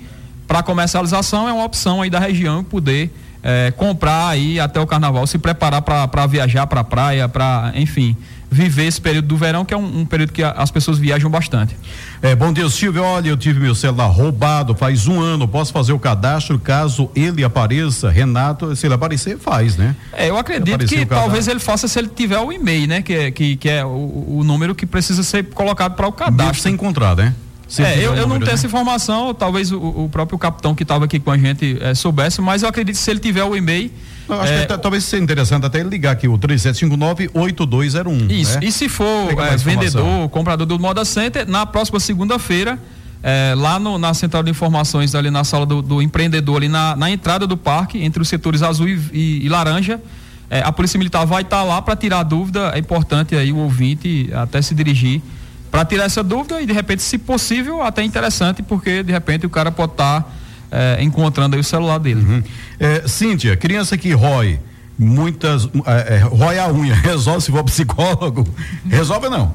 para 0.47 0.63
comercialização. 0.63 1.47
É 1.47 1.53
uma 1.53 1.65
opção 1.65 2.01
aí 2.01 2.09
da 2.09 2.19
região 2.19 2.63
poder 2.63 3.13
é, 3.43 3.71
comprar 3.71 4.29
aí 4.29 4.59
até 4.59 4.79
o 4.79 4.87
carnaval, 4.87 5.27
se 5.27 5.37
preparar 5.37 5.81
para 5.81 6.25
viajar 6.25 6.65
para 6.67 6.81
a 6.81 6.83
praia, 6.83 7.29
para 7.29 7.71
enfim 7.75 8.15
viver 8.55 8.85
esse 8.85 9.01
período 9.01 9.27
do 9.27 9.37
verão, 9.37 9.65
que 9.65 9.73
é 9.73 9.77
um, 9.77 9.99
um 9.99 10.05
período 10.05 10.31
que 10.31 10.41
a, 10.41 10.51
as 10.51 10.71
pessoas 10.71 10.97
viajam 10.97 11.29
bastante. 11.29 11.75
É, 12.21 12.35
bom 12.35 12.53
dia, 12.53 12.67
Silvio. 12.69 13.03
Olha, 13.03 13.29
eu 13.29 13.37
tive 13.37 13.59
meu 13.59 13.75
celular 13.75 14.07
roubado 14.07 14.73
faz 14.73 15.07
um 15.07 15.19
ano. 15.19 15.47
Posso 15.47 15.73
fazer 15.73 15.93
o 15.93 15.99
cadastro 15.99 16.57
caso 16.57 17.09
ele 17.15 17.43
apareça? 17.43 18.09
Renato, 18.09 18.73
se 18.75 18.87
ele 18.87 18.93
aparecer, 18.93 19.37
faz, 19.37 19.75
né? 19.75 19.95
É, 20.13 20.29
eu 20.29 20.37
acredito 20.37 20.85
que 20.85 21.05
talvez 21.05 21.47
ele 21.47 21.59
faça 21.59 21.87
se 21.87 21.99
ele 21.99 22.07
tiver 22.07 22.39
o 22.39 22.51
e-mail, 22.51 22.87
né? 22.87 23.01
Que, 23.01 23.13
é, 23.13 23.31
que, 23.31 23.55
que 23.57 23.69
é 23.69 23.83
o, 23.83 24.37
o 24.39 24.43
número 24.43 24.73
que 24.73 24.85
precisa 24.85 25.21
ser 25.21 25.43
colocado 25.45 25.95
para 25.95 26.07
o 26.07 26.11
cadastro. 26.11 26.45
Deve 26.45 26.61
ser 26.61 26.69
encontrado, 26.69 27.21
né? 27.21 27.33
É, 27.83 27.97
eu, 27.97 28.15
eu 28.15 28.27
não 28.27 28.37
tenho 28.37 28.47
né? 28.47 28.53
essa 28.53 28.65
informação, 28.65 29.33
talvez 29.33 29.71
o, 29.71 29.79
o, 29.79 30.09
próprio 30.09 30.37
capitão 30.37 30.75
que 30.75 30.83
estava 30.83 31.05
aqui 31.05 31.19
com 31.19 31.31
a 31.31 31.37
gente 31.37 31.77
é, 31.81 31.93
soubesse, 31.93 32.41
mas 32.41 32.63
eu 32.63 32.69
acredito 32.69 32.95
que 32.95 33.01
se 33.01 33.09
ele 33.11 33.19
tiver 33.19 33.43
o 33.43 33.55
e-mail, 33.55 33.91
acho 34.29 34.53
é, 34.53 34.65
que 34.65 34.77
talvez 34.77 35.03
seja 35.03 35.23
interessante 35.23 35.65
até 35.65 35.83
ligar 35.83 36.11
aqui 36.11 36.27
o 36.27 36.37
3759-8201. 36.37 38.31
Isso. 38.31 38.59
Né? 38.59 38.67
E 38.67 38.71
se 38.71 38.87
for 38.87 39.05
é, 39.39 39.57
vendedor, 39.57 40.29
comprador 40.29 40.65
do 40.65 40.79
Moda 40.79 41.03
Center, 41.05 41.47
na 41.47 41.65
próxima 41.65 41.99
segunda-feira, 41.99 42.79
é, 43.23 43.53
lá 43.55 43.79
no, 43.79 43.97
na 43.97 44.13
central 44.13 44.43
de 44.43 44.51
informações, 44.51 45.15
ali 45.15 45.31
na 45.31 45.43
sala 45.43 45.65
do, 45.65 45.81
do 45.81 46.01
empreendedor, 46.01 46.57
ali 46.57 46.69
na, 46.69 46.95
na, 46.95 47.09
entrada 47.09 47.47
do 47.47 47.57
parque, 47.57 48.03
entre 48.03 48.21
os 48.21 48.29
setores 48.29 48.61
azul 48.61 48.87
e, 48.87 49.01
e, 49.11 49.45
e 49.45 49.49
laranja, 49.49 49.99
é, 50.49 50.61
a 50.61 50.71
Polícia 50.71 50.97
Militar 50.97 51.25
vai 51.25 51.41
estar 51.41 51.57
tá 51.57 51.63
lá 51.63 51.81
para 51.81 51.95
tirar 51.95 52.21
dúvida. 52.23 52.71
É 52.75 52.79
importante 52.79 53.35
aí 53.35 53.51
o 53.51 53.57
ouvinte 53.57 54.29
até 54.33 54.61
se 54.61 54.75
dirigir 54.75 55.21
para 55.75 55.83
tirar 55.83 56.05
essa 56.05 56.23
dúvida 56.23 56.61
e 56.61 56.65
de 56.65 56.71
repente, 56.71 57.03
se 57.03 57.17
possível, 57.17 57.83
até 57.83 58.01
interessante, 58.01 58.63
porque 58.63 59.03
de 59.03 59.11
repente 59.11 59.45
o 59.45 59.49
cara 59.49 59.71
pode 59.71 59.91
estar. 59.91 60.21
Tá 60.21 60.27
é, 60.71 60.97
encontrando 61.01 61.55
aí 61.55 61.59
o 61.59 61.63
celular 61.63 61.97
dele. 61.97 62.21
Uhum. 62.21 62.43
É, 62.79 63.07
Cíntia, 63.07 63.55
criança 63.55 63.97
que 63.97 64.11
rói 64.13 64.59
muitas. 64.97 65.69
É, 65.85 66.15
é 66.15 66.19
rói 66.19 66.59
a 66.59 66.71
unha, 66.71 66.95
resolve 67.03 67.41
se 67.41 67.51
for 67.51 67.63
psicólogo? 67.63 68.47
Resolve 68.89 69.29
não? 69.29 69.53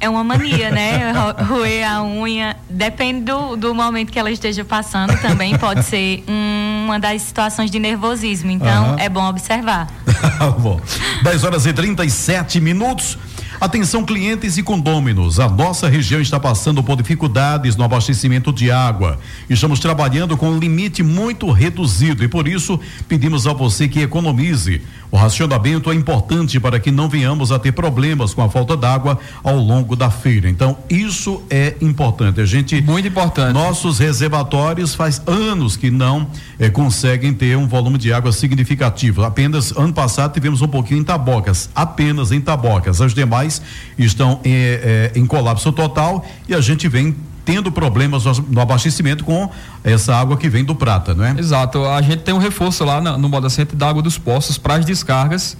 É 0.00 0.08
uma 0.08 0.24
mania, 0.24 0.70
né? 0.70 1.12
Roer 1.46 1.86
a 1.86 2.02
unha. 2.02 2.56
Depende 2.70 3.20
do, 3.20 3.54
do 3.54 3.74
momento 3.74 4.10
que 4.10 4.18
ela 4.18 4.30
esteja 4.30 4.64
passando 4.64 5.14
também. 5.20 5.58
Pode 5.58 5.82
ser 5.84 6.24
uma 6.26 6.98
das 6.98 7.20
situações 7.20 7.70
de 7.70 7.78
nervosismo. 7.78 8.50
Então, 8.50 8.92
uhum. 8.92 8.98
é 8.98 9.10
bom 9.10 9.28
observar. 9.28 9.88
bom. 10.58 10.80
10 11.22 11.44
horas 11.44 11.66
e 11.66 11.72
37 11.74 12.62
minutos. 12.62 13.18
Atenção 13.60 14.02
clientes 14.06 14.56
e 14.56 14.62
condôminos, 14.62 15.38
a 15.38 15.46
nossa 15.46 15.86
região 15.86 16.18
está 16.18 16.40
passando 16.40 16.82
por 16.82 16.96
dificuldades 16.96 17.76
no 17.76 17.84
abastecimento 17.84 18.50
de 18.54 18.70
água. 18.70 19.20
Estamos 19.50 19.78
trabalhando 19.78 20.34
com 20.34 20.48
um 20.48 20.58
limite 20.58 21.02
muito 21.02 21.50
reduzido 21.50 22.24
e 22.24 22.28
por 22.28 22.48
isso 22.48 22.80
pedimos 23.06 23.46
a 23.46 23.52
você 23.52 23.86
que 23.86 24.00
economize. 24.00 24.80
O 25.10 25.16
racionamento 25.16 25.90
é 25.90 25.94
importante 25.94 26.60
para 26.60 26.78
que 26.78 26.90
não 26.90 27.08
venhamos 27.08 27.50
a 27.50 27.58
ter 27.58 27.72
problemas 27.72 28.32
com 28.32 28.42
a 28.42 28.48
falta 28.48 28.76
d'água 28.76 29.18
ao 29.42 29.56
longo 29.56 29.96
da 29.96 30.08
feira. 30.08 30.48
Então, 30.48 30.78
isso 30.88 31.42
é 31.50 31.74
importante. 31.80 32.40
A 32.40 32.46
gente 32.46 32.80
Muito 32.82 33.08
importante. 33.08 33.52
Nossos 33.52 33.98
reservatórios 33.98 34.94
faz 34.94 35.20
anos 35.26 35.76
que 35.76 35.90
não 35.90 36.28
eh, 36.58 36.70
conseguem 36.70 37.34
ter 37.34 37.56
um 37.56 37.66
volume 37.66 37.98
de 37.98 38.12
água 38.12 38.30
significativo. 38.30 39.24
Apenas 39.24 39.72
ano 39.72 39.92
passado 39.92 40.32
tivemos 40.32 40.62
um 40.62 40.68
pouquinho 40.68 41.00
em 41.00 41.04
Tabocas, 41.04 41.68
apenas 41.74 42.30
em 42.30 42.40
Tabocas. 42.40 43.00
As 43.00 43.12
demais 43.12 43.60
estão 43.98 44.40
eh, 44.44 45.10
eh, 45.14 45.18
em 45.18 45.26
colapso 45.26 45.72
total 45.72 46.24
e 46.48 46.54
a 46.54 46.60
gente 46.60 46.86
vem 46.86 47.16
tendo 47.44 47.72
problemas 47.72 48.24
no 48.48 48.60
abastecimento 48.60 49.24
com 49.24 49.50
essa 49.82 50.14
água 50.14 50.36
que 50.36 50.48
vem 50.48 50.64
do 50.64 50.74
Prata, 50.74 51.14
não 51.14 51.24
é? 51.24 51.34
Exato. 51.38 51.84
A 51.84 52.00
gente 52.02 52.18
tem 52.18 52.34
um 52.34 52.38
reforço 52.38 52.84
lá 52.84 53.00
no, 53.00 53.28
Moda 53.28 53.48
Center 53.48 53.76
da 53.76 53.88
água 53.88 54.02
dos 54.02 54.18
poços 54.18 54.58
para 54.58 54.74
as 54.74 54.84
descargas. 54.84 55.56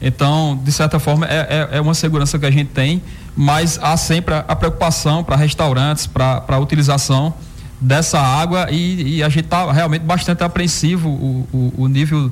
Então, 0.00 0.60
de 0.62 0.70
certa 0.70 0.98
forma, 0.98 1.26
é, 1.26 1.68
é, 1.72 1.78
é, 1.78 1.80
uma 1.80 1.94
segurança 1.94 2.38
que 2.38 2.46
a 2.46 2.50
gente 2.50 2.68
tem, 2.68 3.02
mas 3.36 3.78
há 3.82 3.96
sempre 3.96 4.34
a, 4.34 4.44
a 4.46 4.54
preocupação 4.54 5.24
para 5.24 5.34
restaurantes, 5.34 6.06
para 6.06 6.44
a 6.46 6.58
utilização 6.58 7.34
dessa 7.80 8.20
água 8.20 8.68
e, 8.70 9.18
e 9.18 9.22
a 9.22 9.28
gente 9.28 9.44
está 9.44 9.70
realmente 9.70 10.02
bastante 10.02 10.42
apreensivo 10.42 11.08
o, 11.08 11.48
o, 11.52 11.84
o 11.84 11.88
nível 11.88 12.30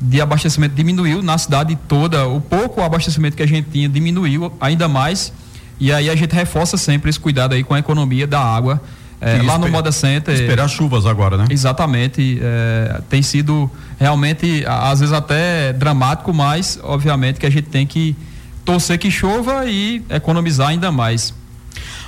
de 0.00 0.20
abastecimento 0.20 0.74
diminuiu 0.74 1.22
na 1.22 1.38
cidade 1.38 1.76
toda. 1.88 2.26
O 2.26 2.40
pouco 2.40 2.82
abastecimento 2.82 3.36
que 3.36 3.42
a 3.42 3.48
gente 3.48 3.70
tinha 3.70 3.88
diminuiu 3.88 4.52
ainda 4.60 4.86
mais. 4.88 5.32
E 5.78 5.92
aí 5.92 6.08
a 6.08 6.14
gente 6.14 6.34
reforça 6.34 6.76
sempre 6.76 7.10
esse 7.10 7.18
cuidado 7.18 7.54
aí 7.54 7.64
com 7.64 7.74
a 7.74 7.78
economia 7.78 8.26
da 8.26 8.40
água. 8.40 8.80
É, 9.20 9.40
lá 9.42 9.56
no 9.56 9.68
Moda 9.68 9.90
Center. 9.90 10.34
Esperar 10.34 10.68
chuvas 10.68 11.06
agora, 11.06 11.36
né? 11.38 11.46
Exatamente. 11.48 12.38
É, 12.42 13.00
tem 13.08 13.22
sido 13.22 13.70
realmente, 13.98 14.64
às 14.66 15.00
vezes 15.00 15.14
até 15.14 15.72
dramático, 15.72 16.32
mas 16.34 16.78
obviamente 16.82 17.40
que 17.40 17.46
a 17.46 17.50
gente 17.50 17.68
tem 17.68 17.86
que 17.86 18.14
torcer 18.64 18.98
que 18.98 19.10
chova 19.10 19.64
e 19.66 20.04
economizar 20.10 20.68
ainda 20.68 20.92
mais. 20.92 21.32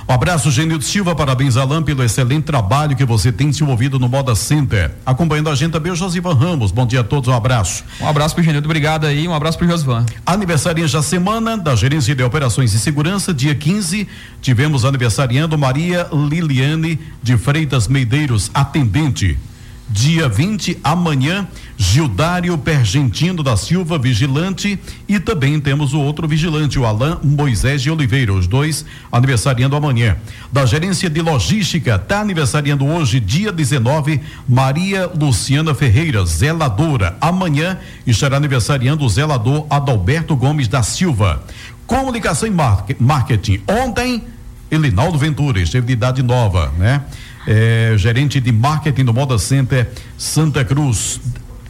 Um 0.09 0.13
abraço, 0.13 0.49
Genildo 0.49 0.85
Silva. 0.85 1.13
Parabéns, 1.13 1.57
Alain, 1.57 1.83
pelo 1.83 2.01
excelente 2.01 2.45
trabalho 2.45 2.95
que 2.95 3.03
você 3.03 3.29
tem 3.29 3.49
desenvolvido 3.49 3.99
no 3.99 4.07
Moda 4.07 4.33
Center. 4.35 4.89
Acompanhando 5.05 5.49
a 5.49 5.55
gente 5.55 5.73
também 5.73 5.91
o 5.91 5.95
Josivan 5.97 6.33
Ramos. 6.33 6.71
Bom 6.71 6.87
dia 6.87 7.01
a 7.01 7.03
todos, 7.03 7.27
um 7.27 7.33
abraço. 7.33 7.83
Um 7.99 8.07
abraço 8.07 8.33
pro 8.33 8.41
Genildo, 8.41 8.65
obrigado 8.65 9.05
aí. 9.05 9.27
Um 9.27 9.33
abraço 9.33 9.57
pro 9.57 9.67
Josivan. 9.67 10.05
Aniversariante 10.25 10.93
da 10.93 11.01
semana 11.03 11.57
da 11.57 11.75
Gerência 11.75 12.15
de 12.15 12.23
Operações 12.23 12.73
e 12.73 12.79
Segurança, 12.79 13.33
dia 13.33 13.53
15, 13.53 14.07
tivemos 14.41 14.85
aniversariando 14.85 15.57
Maria 15.57 16.07
Liliane 16.13 16.97
de 17.21 17.37
Freitas 17.37 17.89
Medeiros, 17.89 18.49
atendente. 18.53 19.37
Dia 19.89 20.27
20, 20.27 20.79
amanhã, 20.83 21.47
Gildário 21.77 22.57
Pergentino 22.57 23.41
da 23.41 23.55
Silva, 23.55 23.97
vigilante, 23.97 24.77
e 25.07 25.17
também 25.17 25.59
temos 25.61 25.93
o 25.93 25.99
outro 25.99 26.27
vigilante, 26.27 26.77
o 26.77 26.85
Alain 26.85 27.17
Moisés 27.23 27.81
de 27.81 27.89
Oliveira, 27.89 28.33
os 28.33 28.47
dois 28.47 28.85
aniversariando 29.09 29.77
amanhã. 29.77 30.17
Da 30.51 30.65
gerência 30.65 31.09
de 31.09 31.21
logística, 31.21 31.95
está 31.95 32.19
aniversariando 32.19 32.85
hoje, 32.85 33.21
dia 33.21 33.51
19, 33.51 34.19
Maria 34.47 35.07
Luciana 35.07 35.73
Ferreira, 35.73 36.25
zeladora. 36.25 37.15
Amanhã 37.21 37.77
estará 38.05 38.37
aniversariando 38.37 39.05
o 39.05 39.09
zelador 39.09 39.65
Adalberto 39.69 40.35
Gomes 40.35 40.67
da 40.67 40.83
Silva. 40.83 41.41
Comunicação 41.85 42.49
e 42.49 42.95
marketing. 42.99 43.61
Ontem, 43.65 44.21
Elinaldo 44.69 45.17
Ventura, 45.17 45.61
esteve 45.61 45.87
de 45.87 45.93
idade 45.93 46.21
nova, 46.21 46.73
né? 46.77 47.03
É, 47.47 47.93
gerente 47.97 48.41
de 48.41 48.51
marketing 48.51 49.05
do 49.05 49.13
Moda 49.13 49.39
Center 49.39 49.89
Santa 50.17 50.65
Cruz. 50.65 51.21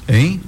Hein? 0.10 0.42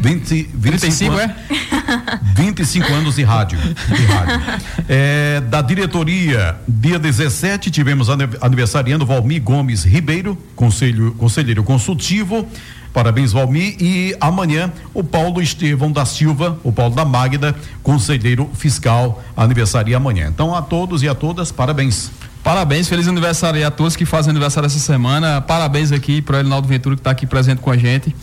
20, 0.00 0.48
25 0.54 1.18
é? 1.18 1.36
25 2.34 2.92
anos 2.92 3.16
de 3.16 3.24
rádio. 3.24 3.58
De 3.58 4.04
rádio. 4.06 4.40
É, 4.88 5.40
da 5.40 5.60
diretoria, 5.60 6.56
dia 6.66 6.98
17, 6.98 7.70
tivemos 7.70 8.08
aniversariando 8.40 9.04
Valmir 9.04 9.42
Gomes 9.42 9.84
Ribeiro, 9.84 10.38
conselho, 10.54 11.12
conselheiro 11.18 11.62
consultivo. 11.62 12.46
Parabéns, 12.92 13.32
Valmir. 13.32 13.76
E 13.80 14.14
amanhã, 14.20 14.72
o 14.94 15.02
Paulo 15.02 15.42
Estevão 15.42 15.90
da 15.90 16.04
Silva, 16.04 16.58
o 16.62 16.70
Paulo 16.70 16.94
da 16.94 17.04
Magda, 17.04 17.54
conselheiro 17.82 18.50
fiscal, 18.54 19.22
aniversaria 19.36 19.96
amanhã. 19.96 20.28
Então, 20.28 20.54
a 20.54 20.62
todos 20.62 21.02
e 21.02 21.08
a 21.08 21.14
todas, 21.14 21.50
parabéns. 21.50 22.10
Parabéns, 22.42 22.88
feliz 22.88 23.06
aniversário 23.06 23.64
a 23.64 23.70
todos 23.70 23.94
que 23.94 24.04
fazem 24.04 24.30
aniversário 24.30 24.66
essa 24.66 24.78
semana. 24.78 25.40
Parabéns 25.40 25.92
aqui 25.92 26.20
para 26.20 26.38
o 26.38 26.40
Elinaldo 26.40 26.66
Ventura 26.66 26.96
que 26.96 27.00
está 27.00 27.12
aqui 27.12 27.24
presente 27.24 27.60
com 27.60 27.70
a 27.70 27.76
gente. 27.76 28.14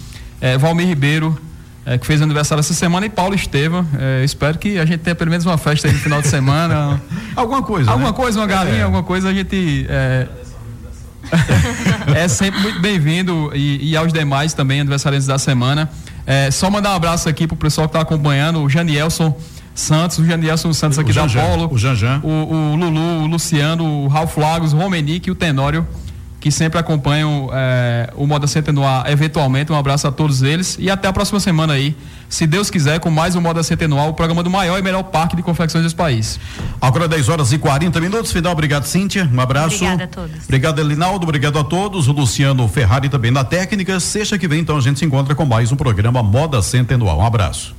É, 0.41 0.57
Valmir 0.57 0.87
Ribeiro, 0.87 1.39
é, 1.85 1.97
que 1.97 2.05
fez 2.05 2.21
aniversário 2.21 2.59
essa 2.59 2.73
semana, 2.73 3.05
e 3.05 3.09
Paulo 3.09 3.33
Estevam. 3.33 3.87
É, 3.97 4.21
espero 4.25 4.57
que 4.57 4.77
a 4.77 4.85
gente 4.85 4.99
tenha 4.99 5.15
pelo 5.15 5.31
menos 5.31 5.45
uma 5.45 5.57
festa 5.57 5.87
aí 5.87 5.93
no 5.93 5.99
final 5.99 6.21
de 6.21 6.27
semana. 6.27 7.01
alguma 7.33 7.63
coisa. 7.63 7.89
Alguma 7.91 8.09
né? 8.09 8.15
coisa, 8.15 8.39
uma 8.41 8.45
galinha, 8.45 8.79
é. 8.79 8.83
alguma 8.83 9.03
coisa, 9.03 9.29
a 9.29 9.33
gente. 9.33 9.85
É, 9.87 10.27
é 12.13 12.27
sempre 12.27 12.59
muito 12.59 12.81
bem-vindo 12.81 13.51
e, 13.55 13.91
e, 13.91 13.95
aos 13.95 14.11
demais 14.11 14.53
também, 14.53 14.81
aniversariantes 14.81 15.27
da 15.27 15.37
semana. 15.37 15.89
É, 16.25 16.51
só 16.51 16.69
mandar 16.69 16.91
um 16.91 16.95
abraço 16.95 17.29
aqui 17.29 17.47
pro 17.47 17.55
pessoal 17.55 17.87
que 17.87 17.95
está 17.95 18.01
acompanhando, 18.01 18.61
o 18.61 18.69
Janielson. 18.69 19.33
Santos, 19.79 20.19
o 20.19 20.25
Janielson 20.25 20.73
Santos 20.73 20.99
aqui 20.99 21.11
o 21.11 21.13
da 21.13 21.27
Polo, 21.27 21.69
o 21.71 21.77
Janjan, 21.77 22.19
o, 22.23 22.27
o 22.27 22.75
Lulu, 22.75 23.23
o 23.23 23.27
Luciano, 23.27 24.03
o 24.03 24.07
Ralf 24.07 24.37
Lagos, 24.37 24.73
o 24.73 24.77
Romenick 24.77 25.27
e 25.27 25.31
o 25.31 25.35
Tenório 25.35 25.87
que 26.39 26.51
sempre 26.51 26.79
acompanham 26.79 27.49
é, 27.51 28.11
o 28.15 28.25
Moda 28.25 28.47
Center 28.47 28.73
no 28.73 28.85
ar 28.85 29.11
eventualmente. 29.11 29.71
Um 29.71 29.75
abraço 29.75 30.07
a 30.07 30.11
todos 30.11 30.41
eles 30.41 30.77
e 30.79 30.89
até 30.89 31.07
a 31.07 31.13
próxima 31.13 31.39
semana 31.39 31.73
aí, 31.73 31.95
se 32.29 32.47
Deus 32.47 32.69
quiser, 32.69 32.99
com 32.99 33.09
mais 33.09 33.35
um 33.35 33.41
Moda 33.41 33.61
ar, 33.99 34.07
o 34.07 34.13
programa 34.13 34.41
do 34.41 34.49
maior 34.49 34.79
e 34.79 34.81
melhor 34.81 35.03
parque 35.03 35.35
de 35.35 35.43
confecções 35.43 35.83
desse 35.83 35.95
país. 35.95 36.39
Agora 36.79 37.07
10 37.07 37.29
horas 37.29 37.51
e 37.51 37.57
40 37.57 37.99
minutos. 37.99 38.31
Final, 38.31 38.53
obrigado, 38.53 38.85
Cíntia. 38.85 39.29
Um 39.31 39.39
abraço. 39.41 39.75
Obrigada 39.75 40.03
a 40.05 40.07
todos. 40.07 40.43
Obrigado, 40.45 40.79
Elinaldo. 40.79 41.23
Obrigado 41.23 41.59
a 41.59 41.63
todos. 41.63 42.07
O 42.07 42.11
Luciano 42.13 42.67
Ferrari 42.67 43.09
também 43.09 43.31
na 43.31 43.43
técnica. 43.43 43.99
Sexta 43.99 44.37
que 44.37 44.47
vem, 44.47 44.61
então, 44.61 44.77
a 44.77 44.81
gente 44.81 44.99
se 44.99 45.05
encontra 45.05 45.35
com 45.35 45.45
mais 45.45 45.71
um 45.71 45.75
programa 45.75 46.23
Moda 46.23 46.61
ar. 47.09 47.17
Um 47.17 47.25
abraço. 47.25 47.78